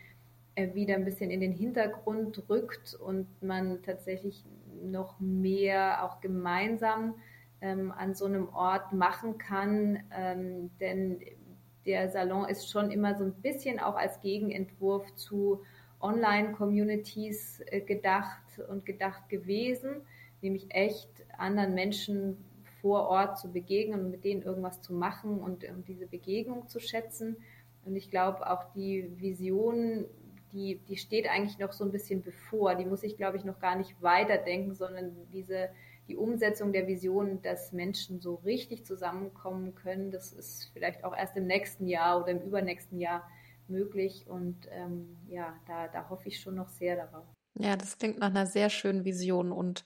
[0.55, 4.43] äh, wieder ein bisschen in den Hintergrund rückt und man tatsächlich
[4.81, 7.15] noch mehr auch gemeinsam
[7.61, 10.03] ähm, an so einem Ort machen kann.
[10.11, 11.19] Ähm, denn
[11.85, 15.61] der Salon ist schon immer so ein bisschen auch als Gegenentwurf zu
[15.99, 20.01] Online-Communities äh, gedacht und gedacht gewesen,
[20.41, 22.37] nämlich echt anderen Menschen
[22.87, 26.79] vor Ort zu begegnen und mit denen irgendwas zu machen und, und diese Begegnung zu
[26.79, 27.35] schätzen.
[27.83, 30.05] Und ich glaube, auch die Vision,
[30.53, 32.75] die, die steht eigentlich noch so ein bisschen bevor.
[32.75, 35.67] Die muss ich, glaube ich, noch gar nicht weiterdenken, sondern diese,
[36.07, 41.35] die Umsetzung der Vision, dass Menschen so richtig zusammenkommen können, das ist vielleicht auch erst
[41.35, 43.29] im nächsten Jahr oder im übernächsten Jahr
[43.67, 44.27] möglich.
[44.29, 47.25] Und ähm, ja, da, da hoffe ich schon noch sehr darauf.
[47.59, 49.83] Ja, das klingt nach einer sehr schönen Vision und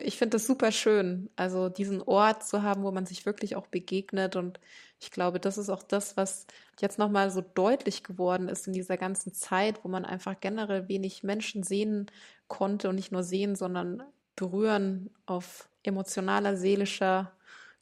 [0.00, 3.68] ich finde das super schön, also diesen Ort zu haben, wo man sich wirklich auch
[3.68, 4.58] begegnet und
[4.98, 6.46] ich glaube, das ist auch das, was
[6.80, 11.22] jetzt nochmal so deutlich geworden ist in dieser ganzen Zeit, wo man einfach generell wenig
[11.22, 12.06] Menschen sehen
[12.48, 14.02] konnte und nicht nur sehen, sondern
[14.34, 17.32] berühren auf emotionaler, seelischer,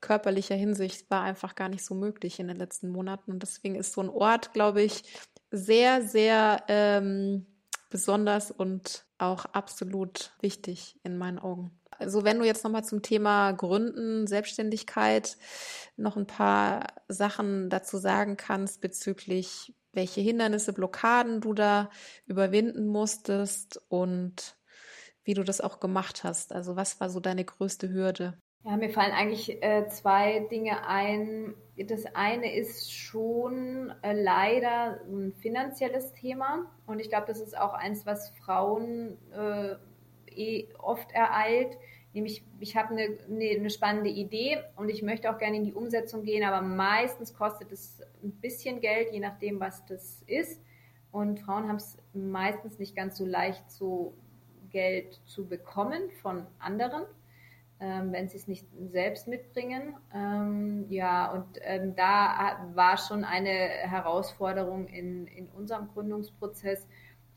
[0.00, 3.92] körperlicher Hinsicht war einfach gar nicht so möglich in den letzten Monaten und deswegen ist
[3.92, 5.04] so ein Ort, glaube ich,
[5.50, 7.46] sehr, sehr ähm,
[7.88, 11.70] besonders und auch absolut wichtig in meinen Augen.
[11.98, 15.36] Also wenn du jetzt nochmal zum Thema Gründen, Selbstständigkeit
[15.96, 21.90] noch ein paar Sachen dazu sagen kannst bezüglich welche Hindernisse, Blockaden du da
[22.26, 24.56] überwinden musstest und
[25.22, 26.52] wie du das auch gemacht hast.
[26.52, 28.36] Also was war so deine größte Hürde?
[28.64, 31.54] Ja, mir fallen eigentlich äh, zwei Dinge ein.
[31.76, 37.74] Das eine ist schon äh, leider ein finanzielles Thema und ich glaube, das ist auch
[37.74, 39.76] eins, was Frauen äh,
[40.36, 41.76] eh oft ereilt.
[42.12, 45.74] Nämlich, ich habe eine, eine, eine, spannende Idee und ich möchte auch gerne in die
[45.74, 50.60] Umsetzung gehen, aber meistens kostet es ein bisschen Geld, je nachdem, was das ist.
[51.10, 54.14] Und Frauen haben es meistens nicht ganz so leicht, so
[54.70, 57.04] Geld zu bekommen von anderen,
[57.80, 59.96] ähm, wenn sie es nicht selbst mitbringen.
[60.12, 66.86] Ähm, ja, und ähm, da war schon eine Herausforderung in, in unserem Gründungsprozess,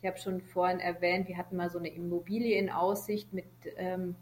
[0.07, 3.45] habe schon vorhin erwähnt, wir hatten mal so eine Immobilie in Aussicht, mit
[3.77, 4.15] ähm,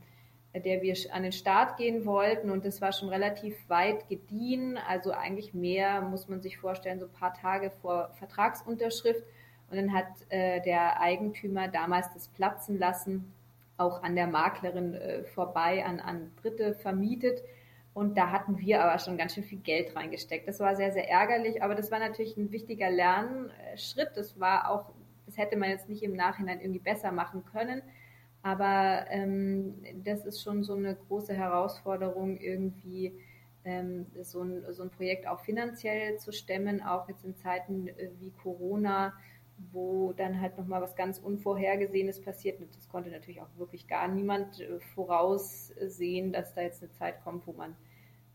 [0.63, 4.77] der wir an den Start gehen wollten und das war schon relativ weit gediehen.
[4.87, 9.23] Also eigentlich mehr muss man sich vorstellen, so ein paar Tage vor Vertragsunterschrift.
[9.69, 13.33] Und dann hat äh, der Eigentümer damals das platzen lassen,
[13.77, 17.41] auch an der Maklerin äh, vorbei, an, an Dritte vermietet.
[17.93, 20.47] Und da hatten wir aber schon ganz schön viel Geld reingesteckt.
[20.47, 24.11] Das war sehr, sehr ärgerlich, aber das war natürlich ein wichtiger Lernschritt.
[24.15, 24.91] Das war auch
[25.35, 27.81] das hätte man jetzt nicht im Nachhinein irgendwie besser machen können.
[28.41, 33.13] Aber ähm, das ist schon so eine große Herausforderung, irgendwie
[33.63, 38.11] ähm, so, ein, so ein Projekt auch finanziell zu stemmen, auch jetzt in Zeiten äh,
[38.19, 39.13] wie Corona,
[39.71, 42.59] wo dann halt nochmal was ganz Unvorhergesehenes passiert.
[42.59, 47.23] Und das konnte natürlich auch wirklich gar niemand äh, voraussehen, dass da jetzt eine Zeit
[47.23, 47.75] kommt, wo man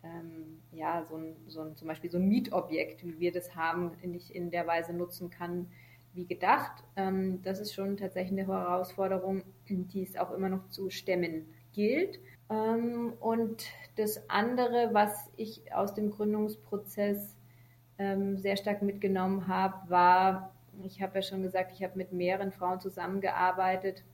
[0.02, 3.92] ähm, ja so ein, so ein, zum Beispiel so ein Mietobjekt, wie wir das haben,
[4.02, 5.68] nicht in der Weise nutzen kann,
[6.12, 6.82] wie gedacht.
[6.96, 12.18] Ähm, das ist schon tatsächlich eine Herausforderung, die es auch immer noch zu stemmen gilt.
[12.50, 13.64] Ähm, und
[13.96, 17.36] das andere, was ich aus dem Gründungsprozess
[17.98, 22.52] ähm, sehr stark mitgenommen habe, war, ich habe ja schon gesagt, ich habe mit mehreren
[22.52, 24.04] Frauen zusammengearbeitet.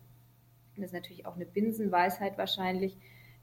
[0.76, 2.99] Das ist natürlich auch eine Binsenweisheit wahrscheinlich,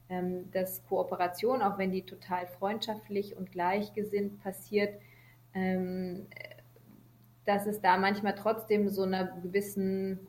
[0.08, 5.00] ähm, dass Kooperation, auch wenn die total freundschaftlich und gleichgesinnt passiert,
[5.54, 6.26] ähm,
[7.44, 10.26] dass es da manchmal trotzdem so einer gewissen,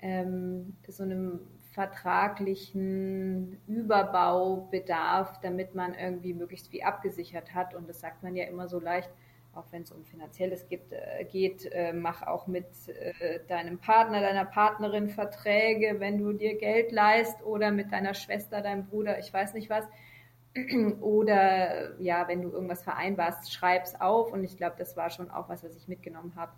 [0.00, 1.40] ähm, so einem
[1.72, 7.74] vertraglichen Überbau bedarf, damit man irgendwie möglichst viel abgesichert hat.
[7.74, 9.10] Und das sagt man ja immer so leicht,
[9.56, 14.20] auch wenn es um Finanzielles gibt, äh, geht, äh, mach auch mit äh, deinem Partner,
[14.20, 19.32] deiner Partnerin Verträge, wenn du dir Geld leist oder mit deiner Schwester, deinem Bruder, ich
[19.32, 19.84] weiß nicht was.
[21.00, 24.32] Oder ja, wenn du irgendwas vereinbarst, schreib's auf.
[24.32, 26.52] Und ich glaube, das war schon auch was, was ich mitgenommen habe,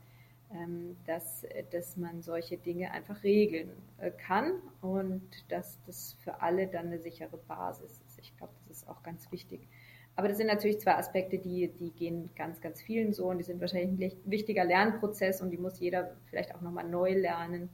[0.55, 6.67] ähm, dass, dass man solche Dinge einfach regeln äh, kann und dass das für alle
[6.67, 8.19] dann eine sichere Basis ist.
[8.19, 9.69] Ich glaube, das ist auch ganz wichtig.
[10.17, 13.45] Aber das sind natürlich zwei Aspekte, die, die gehen ganz, ganz vielen so und die
[13.45, 17.71] sind wahrscheinlich ein wichtiger Lernprozess und die muss jeder vielleicht auch nochmal neu lernen.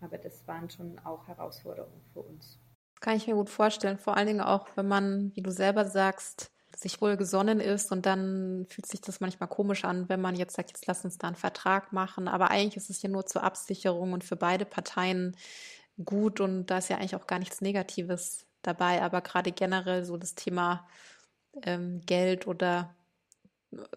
[0.00, 2.58] Aber das waren schon auch Herausforderungen für uns.
[3.04, 3.98] Kann ich mir gut vorstellen.
[3.98, 8.06] Vor allen Dingen auch, wenn man, wie du selber sagst, sich wohl gesonnen ist und
[8.06, 11.26] dann fühlt sich das manchmal komisch an, wenn man jetzt sagt, jetzt lass uns da
[11.26, 12.28] einen Vertrag machen.
[12.28, 15.36] Aber eigentlich ist es ja nur zur Absicherung und für beide Parteien
[16.02, 19.02] gut und da ist ja eigentlich auch gar nichts Negatives dabei.
[19.02, 20.88] Aber gerade generell so das Thema
[21.62, 22.94] ähm, Geld oder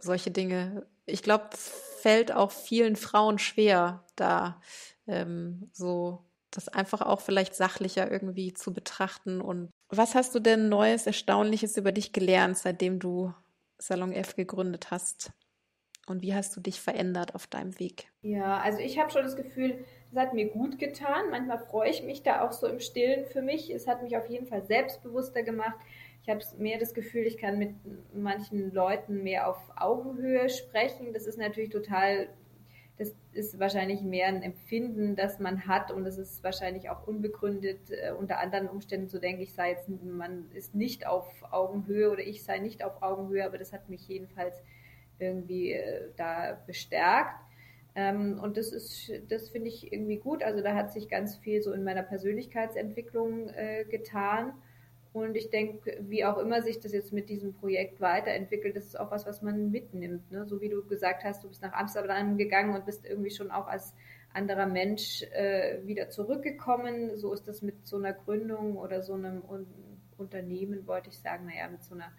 [0.02, 0.86] solche Dinge.
[1.06, 4.60] Ich glaube, fällt auch vielen Frauen schwer, da
[5.08, 9.42] ähm, so das einfach auch vielleicht sachlicher irgendwie zu betrachten.
[9.42, 13.34] Und was hast du denn Neues, Erstaunliches über dich gelernt, seitdem du
[13.78, 15.32] Salon F gegründet hast?
[16.08, 18.08] Und wie hast du dich verändert auf deinem Weg?
[18.22, 21.30] Ja, also ich habe schon das Gefühl, es hat mir gut getan.
[21.32, 23.70] Manchmal freue ich mich da auch so im Stillen für mich.
[23.70, 25.76] Es hat mich auf jeden Fall selbstbewusster gemacht
[26.28, 27.76] ich habe mehr das Gefühl, ich kann mit
[28.14, 31.14] manchen Leuten mehr auf Augenhöhe sprechen.
[31.14, 32.28] Das ist natürlich total,
[32.98, 37.92] das ist wahrscheinlich mehr ein Empfinden, das man hat und das ist wahrscheinlich auch unbegründet,
[37.92, 42.22] äh, unter anderen Umständen zu denken, ich sei jetzt, man ist nicht auf Augenhöhe oder
[42.22, 44.62] ich sei nicht auf Augenhöhe, aber das hat mich jedenfalls
[45.20, 47.40] irgendwie äh, da bestärkt.
[47.96, 50.44] Ähm, und das ist, das finde ich irgendwie gut.
[50.44, 54.54] Also da hat sich ganz viel so in meiner Persönlichkeitsentwicklung äh, getan.
[55.24, 59.00] Und ich denke, wie auch immer sich das jetzt mit diesem Projekt weiterentwickelt, das ist
[59.00, 60.32] auch was, was man mitnimmt.
[60.32, 60.46] Ne?
[60.46, 63.68] So wie du gesagt hast, du bist nach Amsterdam gegangen und bist irgendwie schon auch
[63.68, 63.94] als
[64.34, 67.18] anderer Mensch äh, wieder zurückgekommen.
[67.18, 69.68] So ist das mit so einer Gründung oder so einem Un
[70.18, 72.12] Unternehmen, wollte ich sagen, naja, mit so einer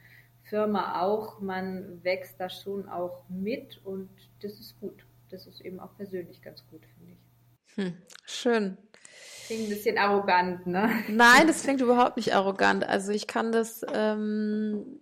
[0.44, 1.40] Firma auch.
[1.40, 4.08] Man wächst da schon auch mit und
[4.40, 5.04] das ist gut.
[5.30, 7.76] Das ist eben auch persönlich ganz gut, finde ich.
[7.76, 8.78] Hm, schön.
[9.48, 10.90] Klingt ein bisschen arrogant, ne?
[11.08, 12.86] Nein, das klingt überhaupt nicht arrogant.
[12.86, 15.00] Also ich kann das, ähm,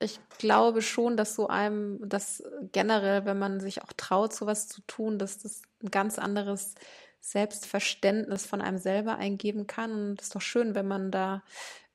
[0.00, 2.42] ich glaube schon, dass so einem, dass
[2.72, 6.74] generell, wenn man sich auch traut, sowas zu tun, dass das ein ganz anderes
[7.20, 9.92] Selbstverständnis von einem selber eingeben kann.
[9.92, 11.44] Und es ist doch schön, wenn man da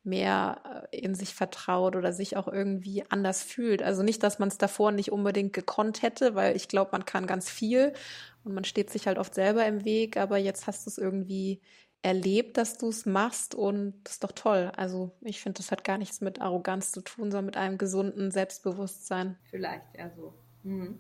[0.04, 3.84] mehr äh, in sich vertraut oder sich auch irgendwie anders fühlt.
[3.84, 7.28] Also nicht, dass man es davor nicht unbedingt gekonnt hätte, weil ich glaube, man kann
[7.28, 7.92] ganz viel
[8.46, 11.62] und man steht sich halt oft selber im Weg, aber jetzt hast du es irgendwie
[12.02, 14.72] erlebt, dass du es machst und das ist doch toll.
[14.76, 18.32] Also ich finde, das hat gar nichts mit Arroganz zu tun, sondern mit einem gesunden
[18.32, 19.38] Selbstbewusstsein.
[19.50, 20.34] Vielleicht, ja so.
[20.64, 21.00] Mhm.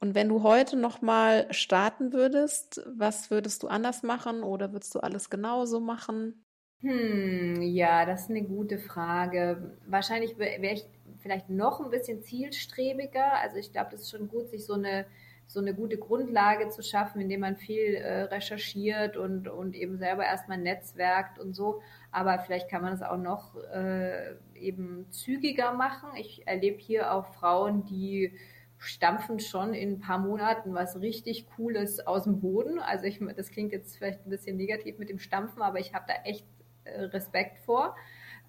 [0.00, 5.00] Und wenn du heute nochmal starten würdest, was würdest du anders machen oder würdest du
[5.00, 6.44] alles genauso machen?
[6.80, 9.78] Hm, ja, das ist eine gute Frage.
[9.86, 10.84] Wahrscheinlich wäre ich
[11.22, 13.32] vielleicht noch ein bisschen zielstrebiger.
[13.40, 15.06] Also ich glaube, das ist schon gut, sich so eine
[15.46, 20.24] so eine gute Grundlage zu schaffen, indem man viel äh, recherchiert und, und eben selber
[20.24, 21.80] erstmal netzwerkt und so.
[22.10, 26.10] Aber vielleicht kann man es auch noch äh, eben zügiger machen.
[26.16, 28.32] Ich erlebe hier auch Frauen, die
[28.78, 32.78] stampfen schon in ein paar Monaten was richtig Cooles aus dem Boden.
[32.78, 36.04] Also ich, das klingt jetzt vielleicht ein bisschen negativ mit dem Stampfen, aber ich habe
[36.08, 36.46] da echt
[36.84, 37.96] äh, Respekt vor.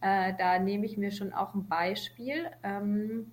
[0.01, 2.49] Äh, da nehme ich mir schon auch ein Beispiel.
[2.63, 3.31] Ähm,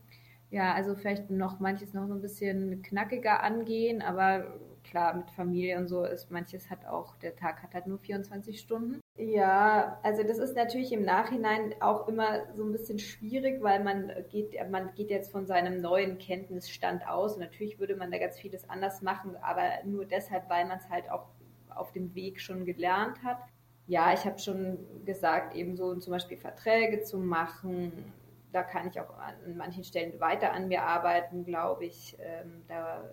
[0.53, 5.79] ja, also vielleicht noch manches noch so ein bisschen knackiger angehen, aber klar, mit Familie
[5.79, 9.01] und so ist manches hat auch, der Tag hat halt nur 24 Stunden.
[9.17, 14.13] Ja, also das ist natürlich im Nachhinein auch immer so ein bisschen schwierig, weil man
[14.31, 17.35] geht, man geht jetzt von seinem neuen Kenntnisstand aus.
[17.35, 20.91] Und natürlich würde man da ganz vieles anders machen, aber nur deshalb, weil man es
[20.91, 21.29] halt auch
[21.71, 23.39] auf dem Weg schon gelernt hat.
[23.87, 28.13] Ja, ich habe schon gesagt, eben so zum Beispiel Verträge zu machen,
[28.53, 32.17] da kann ich auch an manchen Stellen weiter an mir arbeiten, glaube ich.
[32.21, 33.11] Ähm, da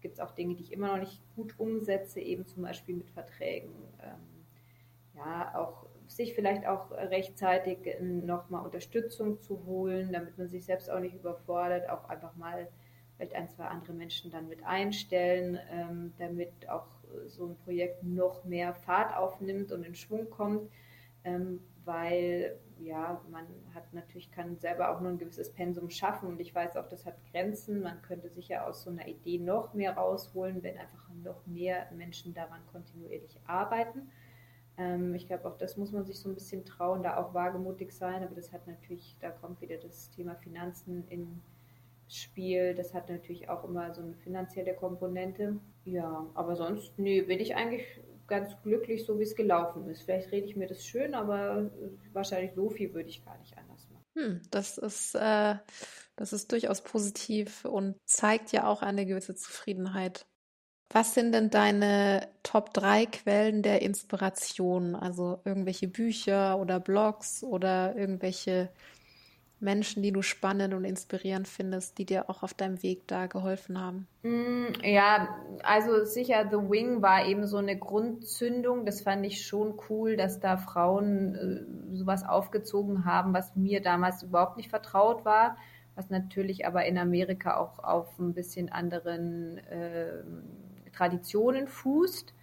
[0.00, 3.10] gibt es auch Dinge, die ich immer noch nicht gut umsetze, eben zum Beispiel mit
[3.10, 3.72] Verträgen.
[4.02, 4.46] Ähm,
[5.16, 11.00] ja, auch sich vielleicht auch rechtzeitig nochmal Unterstützung zu holen, damit man sich selbst auch
[11.00, 12.68] nicht überfordert, auch einfach mal
[13.16, 16.86] vielleicht ein, zwei andere Menschen dann mit einstellen, ähm, damit auch
[17.26, 20.70] so ein Projekt noch mehr Fahrt aufnimmt und in Schwung kommt.
[21.24, 26.38] Ähm, weil ja, man hat natürlich, kann selber auch nur ein gewisses Pensum schaffen und
[26.38, 27.80] ich weiß auch, das hat Grenzen.
[27.80, 32.34] Man könnte sicher aus so einer Idee noch mehr rausholen, wenn einfach noch mehr Menschen
[32.34, 34.10] daran kontinuierlich arbeiten.
[34.76, 37.90] Ähm, ich glaube, auch das muss man sich so ein bisschen trauen, da auch wagemutig
[37.90, 41.40] sein, aber das hat natürlich, da kommt wieder das Thema Finanzen ins
[42.06, 42.74] Spiel.
[42.74, 45.56] Das hat natürlich auch immer so eine finanzielle Komponente.
[45.84, 47.82] Ja, aber sonst, nee, bin ich eigentlich
[48.28, 50.02] ganz glücklich, so wie es gelaufen ist.
[50.02, 53.56] Vielleicht rede ich mir das schön, aber äh, wahrscheinlich so viel würde ich gar nicht
[53.56, 54.04] anders machen.
[54.16, 55.56] Hm, das ist, äh,
[56.16, 60.26] das ist durchaus positiv und zeigt ja auch eine gewisse Zufriedenheit.
[60.90, 64.94] Was sind denn deine Top 3 Quellen der Inspiration?
[64.94, 68.70] Also irgendwelche Bücher oder Blogs oder irgendwelche
[69.60, 73.80] Menschen, die du spannend und inspirierend findest, die dir auch auf deinem Weg da geholfen
[73.80, 74.06] haben?
[74.22, 75.28] Mm, ja,
[75.62, 78.86] also sicher, The Wing war eben so eine Grundzündung.
[78.86, 84.22] Das fand ich schon cool, dass da Frauen äh, sowas aufgezogen haben, was mir damals
[84.22, 85.56] überhaupt nicht vertraut war,
[85.94, 90.22] was natürlich aber in Amerika auch auf ein bisschen anderen äh,
[90.92, 92.34] Traditionen fußt.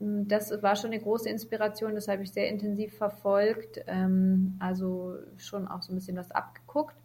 [0.00, 5.68] Das war schon eine große Inspiration, das habe ich sehr intensiv verfolgt, ähm, also schon
[5.68, 6.96] auch so ein bisschen was abgeguckt.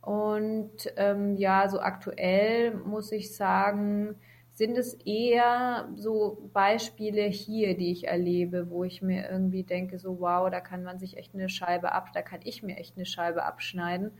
[0.00, 4.16] Und ähm, ja, so aktuell muss ich sagen,
[4.54, 10.18] sind es eher so Beispiele hier, die ich erlebe, wo ich mir irgendwie denke, so
[10.18, 13.04] wow, da kann man sich echt eine Scheibe ab, da kann ich mir echt eine
[13.04, 14.12] Scheibe abschneiden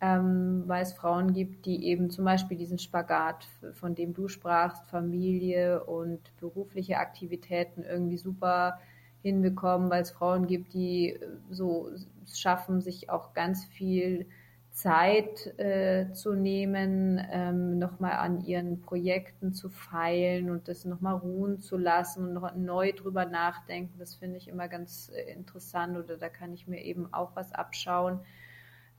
[0.00, 4.86] ähm, weil es Frauen gibt, die eben zum Beispiel diesen Spagat, von dem du sprachst,
[4.86, 8.78] Familie und berufliche Aktivitäten irgendwie super
[9.22, 11.18] hinbekommen, weil es Frauen gibt, die äh,
[11.50, 11.90] so
[12.32, 14.26] schaffen, sich auch ganz viel
[14.70, 21.58] Zeit äh, zu nehmen, ähm, nochmal an ihren Projekten zu feilen und das nochmal ruhen
[21.58, 23.98] zu lassen und noch neu drüber nachdenken.
[23.98, 27.52] Das finde ich immer ganz äh, interessant oder da kann ich mir eben auch was
[27.52, 28.20] abschauen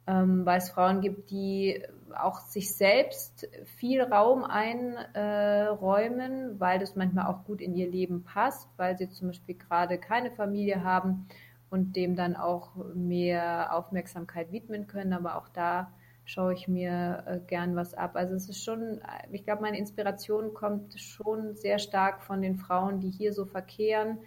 [0.10, 1.84] ähm, weil es Frauen gibt, die
[2.18, 3.48] auch sich selbst
[3.78, 5.00] viel Raum einräumen,
[6.60, 10.32] weil das manchmal auch gut in ihr Leben passt, weil sie zum Beispiel gerade keine
[10.32, 11.28] Familie haben
[11.70, 15.14] und dem dann auch mehr Aufmerksamkeit widmen können.
[15.14, 15.92] Aber auch da
[16.26, 18.16] schaue ich mir äh, gern was ab.
[18.16, 19.00] Also es ist schon,
[19.32, 24.18] ich glaube, meine Inspiration kommt schon sehr stark von den Frauen, die hier so verkehren.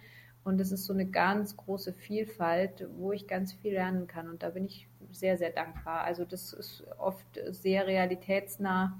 [0.43, 4.29] Und es ist so eine ganz große Vielfalt, wo ich ganz viel lernen kann.
[4.29, 6.01] Und da bin ich sehr, sehr dankbar.
[6.01, 8.99] Also das ist oft sehr realitätsnah,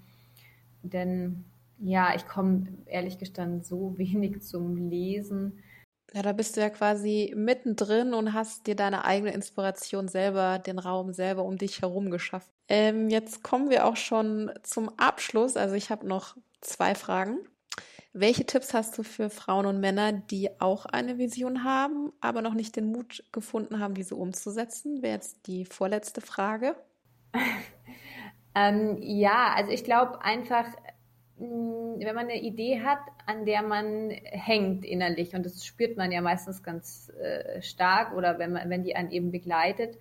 [0.83, 1.43] denn
[1.79, 5.59] ja, ich komme ehrlich gestanden so wenig zum Lesen.
[6.13, 10.77] Ja, da bist du ja quasi mittendrin und hast dir deine eigene Inspiration selber, den
[10.77, 12.51] Raum selber um dich herum geschaffen.
[12.67, 15.57] Ähm, jetzt kommen wir auch schon zum Abschluss.
[15.57, 17.39] Also ich habe noch zwei Fragen.
[18.15, 22.53] Welche Tipps hast du für Frauen und Männer, die auch eine Vision haben, aber noch
[22.53, 25.01] nicht den Mut gefunden haben, diese umzusetzen?
[25.01, 26.75] Wäre jetzt die vorletzte Frage.
[28.55, 30.67] ähm, ja, also ich glaube einfach,
[31.39, 36.11] mm, wenn man eine Idee hat, an der man hängt innerlich, und das spürt man
[36.11, 39.97] ja meistens ganz äh, stark oder wenn, man, wenn die einen eben begleitet,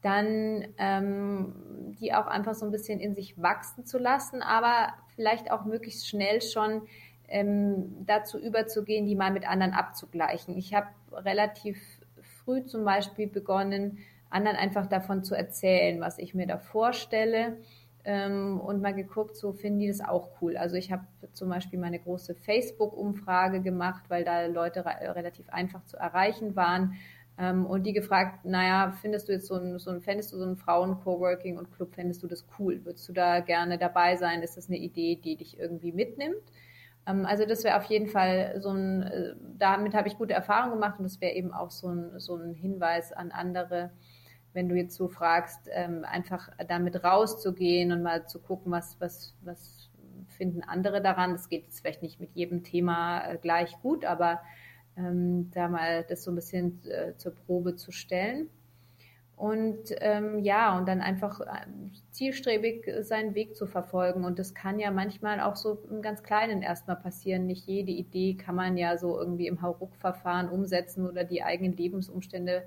[0.00, 5.50] dann ähm, die auch einfach so ein bisschen in sich wachsen zu lassen, aber vielleicht
[5.50, 6.88] auch möglichst schnell schon
[7.32, 10.56] ähm, dazu überzugehen, die mal mit anderen abzugleichen.
[10.56, 11.78] Ich habe relativ
[12.44, 13.98] früh zum Beispiel begonnen,
[14.30, 17.58] anderen einfach davon zu erzählen, was ich mir da vorstelle
[18.04, 20.56] ähm, und mal geguckt, so finden die das auch cool.
[20.56, 25.84] Also ich habe zum Beispiel meine große Facebook-Umfrage gemacht, weil da Leute re relativ einfach
[25.84, 26.94] zu erreichen waren
[27.38, 30.44] ähm, und die gefragt, naja, findest du jetzt so ein, so ein fändest du so
[30.44, 32.84] ein Frauen-Coworking und Club, fändest du das cool?
[32.84, 34.42] Würdest du da gerne dabei sein?
[34.42, 36.42] Ist das eine Idee, die dich irgendwie mitnimmt?
[37.06, 40.74] Ähm, also das wäre auf jeden Fall so ein, äh, damit habe ich gute Erfahrungen
[40.74, 43.90] gemacht und das wäre eben auch so ein, so ein Hinweis an andere,
[44.52, 49.34] wenn du jetzt so fragst, ähm, einfach damit rauszugehen und mal zu gucken, was, was,
[49.42, 49.90] was
[50.28, 51.32] finden andere daran.
[51.32, 54.40] Das geht jetzt vielleicht nicht mit jedem Thema äh, gleich gut, aber
[54.96, 58.48] ähm, da mal das so ein bisschen äh, zur Probe zu stellen.
[59.36, 61.66] Und ähm, ja, und dann einfach äh,
[62.10, 64.24] zielstrebig seinen Weg zu verfolgen.
[64.24, 67.46] Und das kann ja manchmal auch so im ganz Kleinen erstmal passieren.
[67.46, 72.62] Nicht jede Idee kann man ja so irgendwie im Hauruck-Verfahren umsetzen oder die eigenen Lebensumstände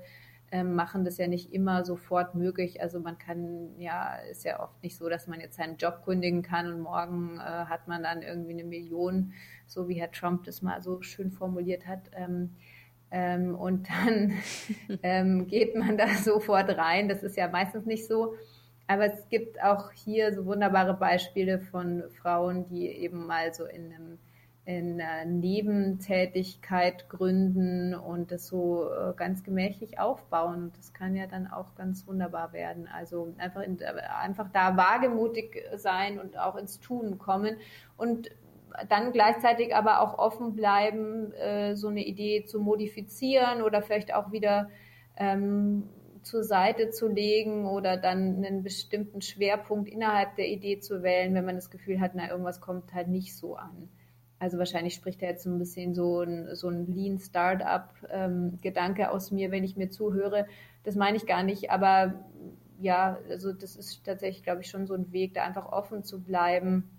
[0.52, 2.80] ähm, machen das ja nicht immer sofort möglich.
[2.80, 6.42] Also man kann, ja, ist ja oft nicht so, dass man jetzt seinen Job kündigen
[6.42, 9.32] kann und morgen äh, hat man dann irgendwie eine Million,
[9.66, 12.10] so wie Herr Trump das mal so schön formuliert hat.
[12.12, 12.54] Ähm,
[13.16, 14.34] ähm, und dann
[15.02, 17.08] ähm, geht man da sofort rein.
[17.08, 18.34] Das ist ja meistens nicht so.
[18.88, 23.92] Aber es gibt auch hier so wunderbare Beispiele von Frauen, die eben mal so in
[23.92, 24.18] einem
[24.66, 30.64] in äh, Nebentätigkeit gründen und das so äh, ganz gemächlich aufbauen.
[30.64, 32.88] Und das kann ja dann auch ganz wunderbar werden.
[32.92, 37.56] Also einfach, in, einfach da wagemutig sein und auch ins Tun kommen
[37.96, 38.28] und
[38.88, 44.32] dann gleichzeitig aber auch offen bleiben, äh, so eine Idee zu modifizieren oder vielleicht auch
[44.32, 44.68] wieder
[45.16, 45.84] ähm,
[46.22, 51.44] zur Seite zu legen oder dann einen bestimmten Schwerpunkt innerhalb der Idee zu wählen, wenn
[51.44, 53.88] man das Gefühl hat, na, irgendwas kommt halt nicht so an.
[54.38, 59.08] Also wahrscheinlich spricht da jetzt so ein bisschen so ein, so ein Lean Startup-Gedanke ähm,
[59.08, 60.46] aus mir, wenn ich mir zuhöre.
[60.82, 62.14] Das meine ich gar nicht, aber
[62.78, 66.22] ja, also das ist tatsächlich, glaube ich, schon so ein Weg, da einfach offen zu
[66.22, 66.90] bleiben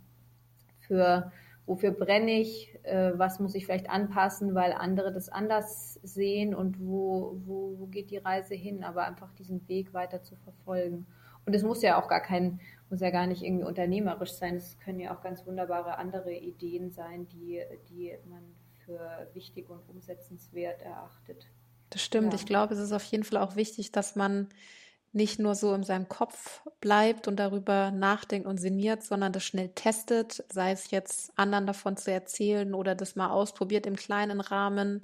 [0.79, 1.31] für
[1.67, 6.79] wofür brenne ich, äh, was muss ich vielleicht anpassen, weil andere das anders sehen und
[6.79, 11.05] wo, wo, wo geht die Reise hin, aber einfach diesen Weg weiter zu verfolgen.
[11.45, 12.59] Und es muss ja auch gar kein,
[12.89, 14.55] muss ja gar nicht irgendwie unternehmerisch sein.
[14.55, 18.43] Es können ja auch ganz wunderbare andere Ideen sein, die, die man
[18.85, 21.47] für wichtig und umsetzenswert erachtet.
[21.89, 22.33] Das stimmt.
[22.33, 22.39] Ja.
[22.39, 24.47] Ich glaube, es ist auf jeden Fall auch wichtig, dass man
[25.17, 29.69] nicht nur so in seinem Kopf bleibt und darüber nachdenkt und sinniert, sondern das schnell
[29.69, 35.01] testet, sei es jetzt anderen davon zu erzählen oder das mal ausprobiert im kleinen Rahmen.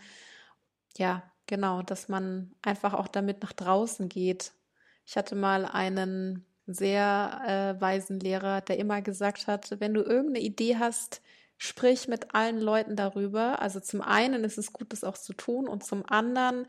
[0.98, 4.54] Ja, genau, dass man einfach auch damit nach draußen geht
[5.06, 10.40] ich hatte mal einen sehr äh, weisen Lehrer, der immer gesagt hat, wenn du irgendeine
[10.40, 11.22] Idee hast,
[11.58, 13.62] sprich mit allen Leuten darüber.
[13.62, 16.66] Also zum einen ist es gut, das auch zu tun und zum anderen,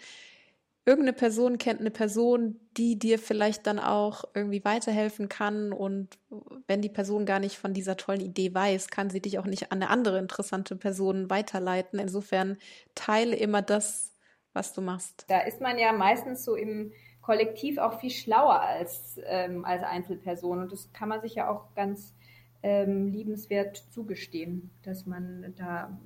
[0.87, 6.19] irgendeine Person kennt eine Person, die dir vielleicht dann auch irgendwie weiterhelfen kann und
[6.67, 9.73] wenn die Person gar nicht von dieser tollen Idee weiß, kann sie dich auch nicht
[9.73, 11.99] an eine andere interessante Person weiterleiten.
[11.99, 12.59] Insofern
[12.95, 14.15] teile immer das,
[14.53, 15.25] was du machst.
[15.29, 20.61] Da ist man ja meistens so im kollektiv auch viel schlauer als, ähm, als Einzelperson.
[20.61, 22.15] Und das kann man sich ja auch ganz
[22.63, 25.99] ähm, liebenswert zugestehen, dass man da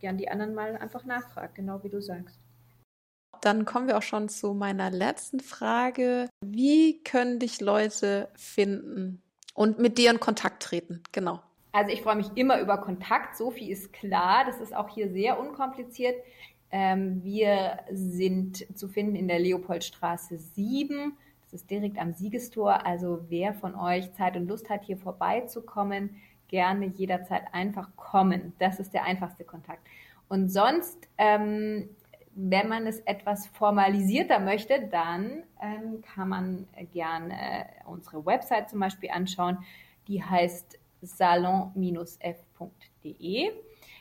[0.00, 2.43] gern die anderen mal einfach nachfragt, genau wie du sagst.
[3.44, 6.30] Dann kommen wir auch schon zu meiner letzten Frage.
[6.40, 9.22] Wie können dich Leute finden
[9.52, 11.02] und mit dir in Kontakt treten?
[11.12, 11.40] Genau.
[11.72, 14.44] Also ich freue mich immer über Kontakt, so viel ist klar.
[14.46, 16.14] Das ist auch hier sehr unkompliziert.
[16.70, 21.12] Ähm, wir sind zu finden in der Leopoldstraße 7.
[21.42, 22.86] Das ist direkt am Siegestor.
[22.86, 26.16] Also wer von euch Zeit und Lust hat, hier vorbeizukommen,
[26.48, 28.54] gerne jederzeit einfach kommen.
[28.58, 29.86] Das ist der einfachste Kontakt.
[30.28, 31.90] Und sonst, ähm,
[32.34, 39.10] wenn man es etwas formalisierter möchte, dann ähm, kann man gerne unsere Website zum Beispiel
[39.10, 39.58] anschauen.
[40.08, 42.32] Die heißt salon-f.de.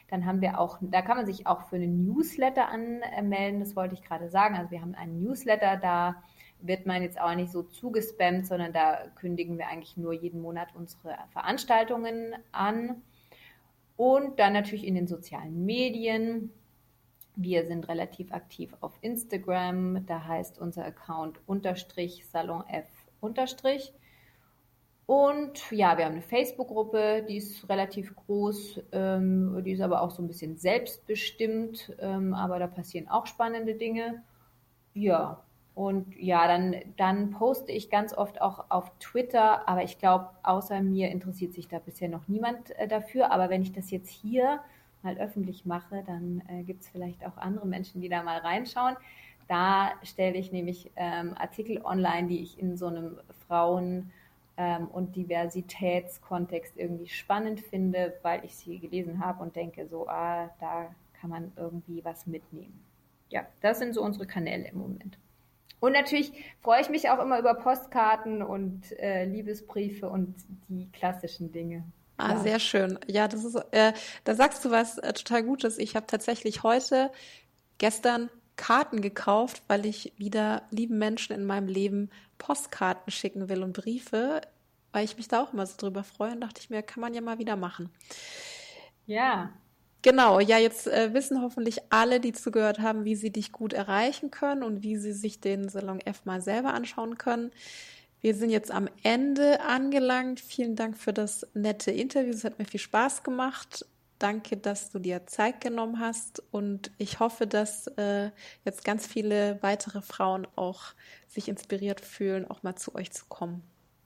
[0.10, 3.96] Dann haben wir auch, da kann man sich auch für einen Newsletter anmelden, das wollte
[3.96, 4.56] ich gerade sagen.
[4.56, 6.22] Also wir haben einen Newsletter, da
[6.60, 10.70] wird man jetzt auch nicht so zugespammt, sondern da kündigen wir eigentlich nur jeden Monat
[10.76, 13.02] unsere Veranstaltungen an.
[13.96, 16.52] Und dann natürlich in den sozialen Medien.
[17.36, 22.88] Wir sind relativ aktiv auf Instagram, da heißt unser Account unterstrich Salon F
[23.22, 23.94] unterstrich.
[25.06, 30.12] Und ja, wir haben eine Facebook-Gruppe, die ist relativ groß, ähm, die ist aber auch
[30.12, 34.24] so ein bisschen selbstbestimmt, ähm, aber da passieren auch spannende Dinge.
[34.94, 35.44] Ja,
[35.76, 40.82] und ja, dann, dann poste ich ganz oft auch auf Twitter, aber ich glaube, außer
[40.82, 43.32] mir interessiert sich da bisher noch niemand äh, dafür.
[43.32, 44.60] Aber wenn ich das jetzt hier
[45.04, 48.96] mal öffentlich mache, dann äh, gibt es vielleicht auch andere Menschen, die da mal reinschauen.
[49.48, 54.12] Da stelle ich nämlich ähm, Artikel online, die ich in so einem Frauen-
[54.58, 60.50] ähm, und Diversitätskontext irgendwie spannend finde, weil ich sie gelesen habe und denke, so, ah,
[60.60, 62.84] da kann man irgendwie was mitnehmen.
[63.30, 65.18] Ja, das sind so unsere Kanäle im Moment.
[65.80, 66.32] Und natürlich
[66.62, 70.36] freue ich mich auch immer über Postkarten und äh, Liebesbriefe und
[70.70, 71.84] die klassischen Dinge.
[72.18, 72.40] Ah, ja.
[72.40, 73.00] sehr schön.
[73.08, 73.94] Ja, das ist, äh,
[74.24, 75.78] da sagst du was äh, total Gutes.
[75.78, 77.12] Ich habe tatsächlich heute,
[77.78, 83.74] gestern Karten gekauft, weil ich wieder lieben Menschen in meinem Leben Postkarten schicken will und
[83.74, 84.42] Briefe,
[84.92, 87.14] weil ich mich da auch immer so drüber freue und dachte ich mir, kann man
[87.14, 87.90] ja mal wieder machen.
[89.06, 89.52] Ja.
[90.04, 94.32] Genau, ja, jetzt äh, wissen hoffentlich alle, die zugehört haben, wie sie dich gut erreichen
[94.32, 97.52] können und wie sie sich den Salon F mal selber anschauen können.
[98.24, 100.40] Wir sind jetzt am Ende angelangt.
[100.40, 102.32] Vielen Dank für das nette Interview.
[102.32, 103.86] Es hat mir viel Spaß gemacht.
[104.18, 108.30] Danke, dass du dir Zeit genommen hast und ich hoffe, dass äh,
[108.64, 110.94] jetzt ganz viele weitere Frauen auch
[111.28, 113.62] sich inspiriert fühlen, auch mal zu euch zu kommen.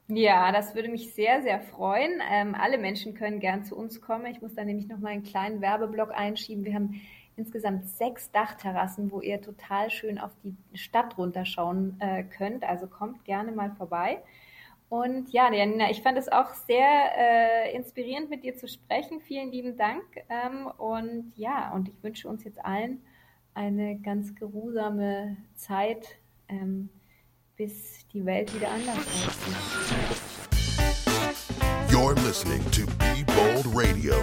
[0.08, 2.20] Ja, das würde mich sehr, sehr freuen.
[2.32, 4.26] Ähm, alle Menschen können gern zu uns kommen.
[4.26, 6.66] Ich muss da nämlich noch mal einen kleinen Werbeblock einschieben.
[6.66, 7.02] Wir haben
[7.38, 12.64] insgesamt sechs Dachterrassen, wo ihr total schön auf die Stadt runterschauen äh, könnt.
[12.64, 14.22] Also kommt gerne mal vorbei.
[14.90, 19.20] Und ja, Janina, ich fand es auch sehr äh, inspirierend, mit dir zu sprechen.
[19.22, 20.04] Vielen lieben Dank.
[20.30, 23.02] Ähm, und ja, und ich wünsche uns jetzt allen
[23.54, 26.90] eine ganz geruhsame Zeit, ähm,
[27.56, 29.56] bis die Welt wieder anders aussieht.
[31.90, 34.16] You're listening to Be Bold Radio.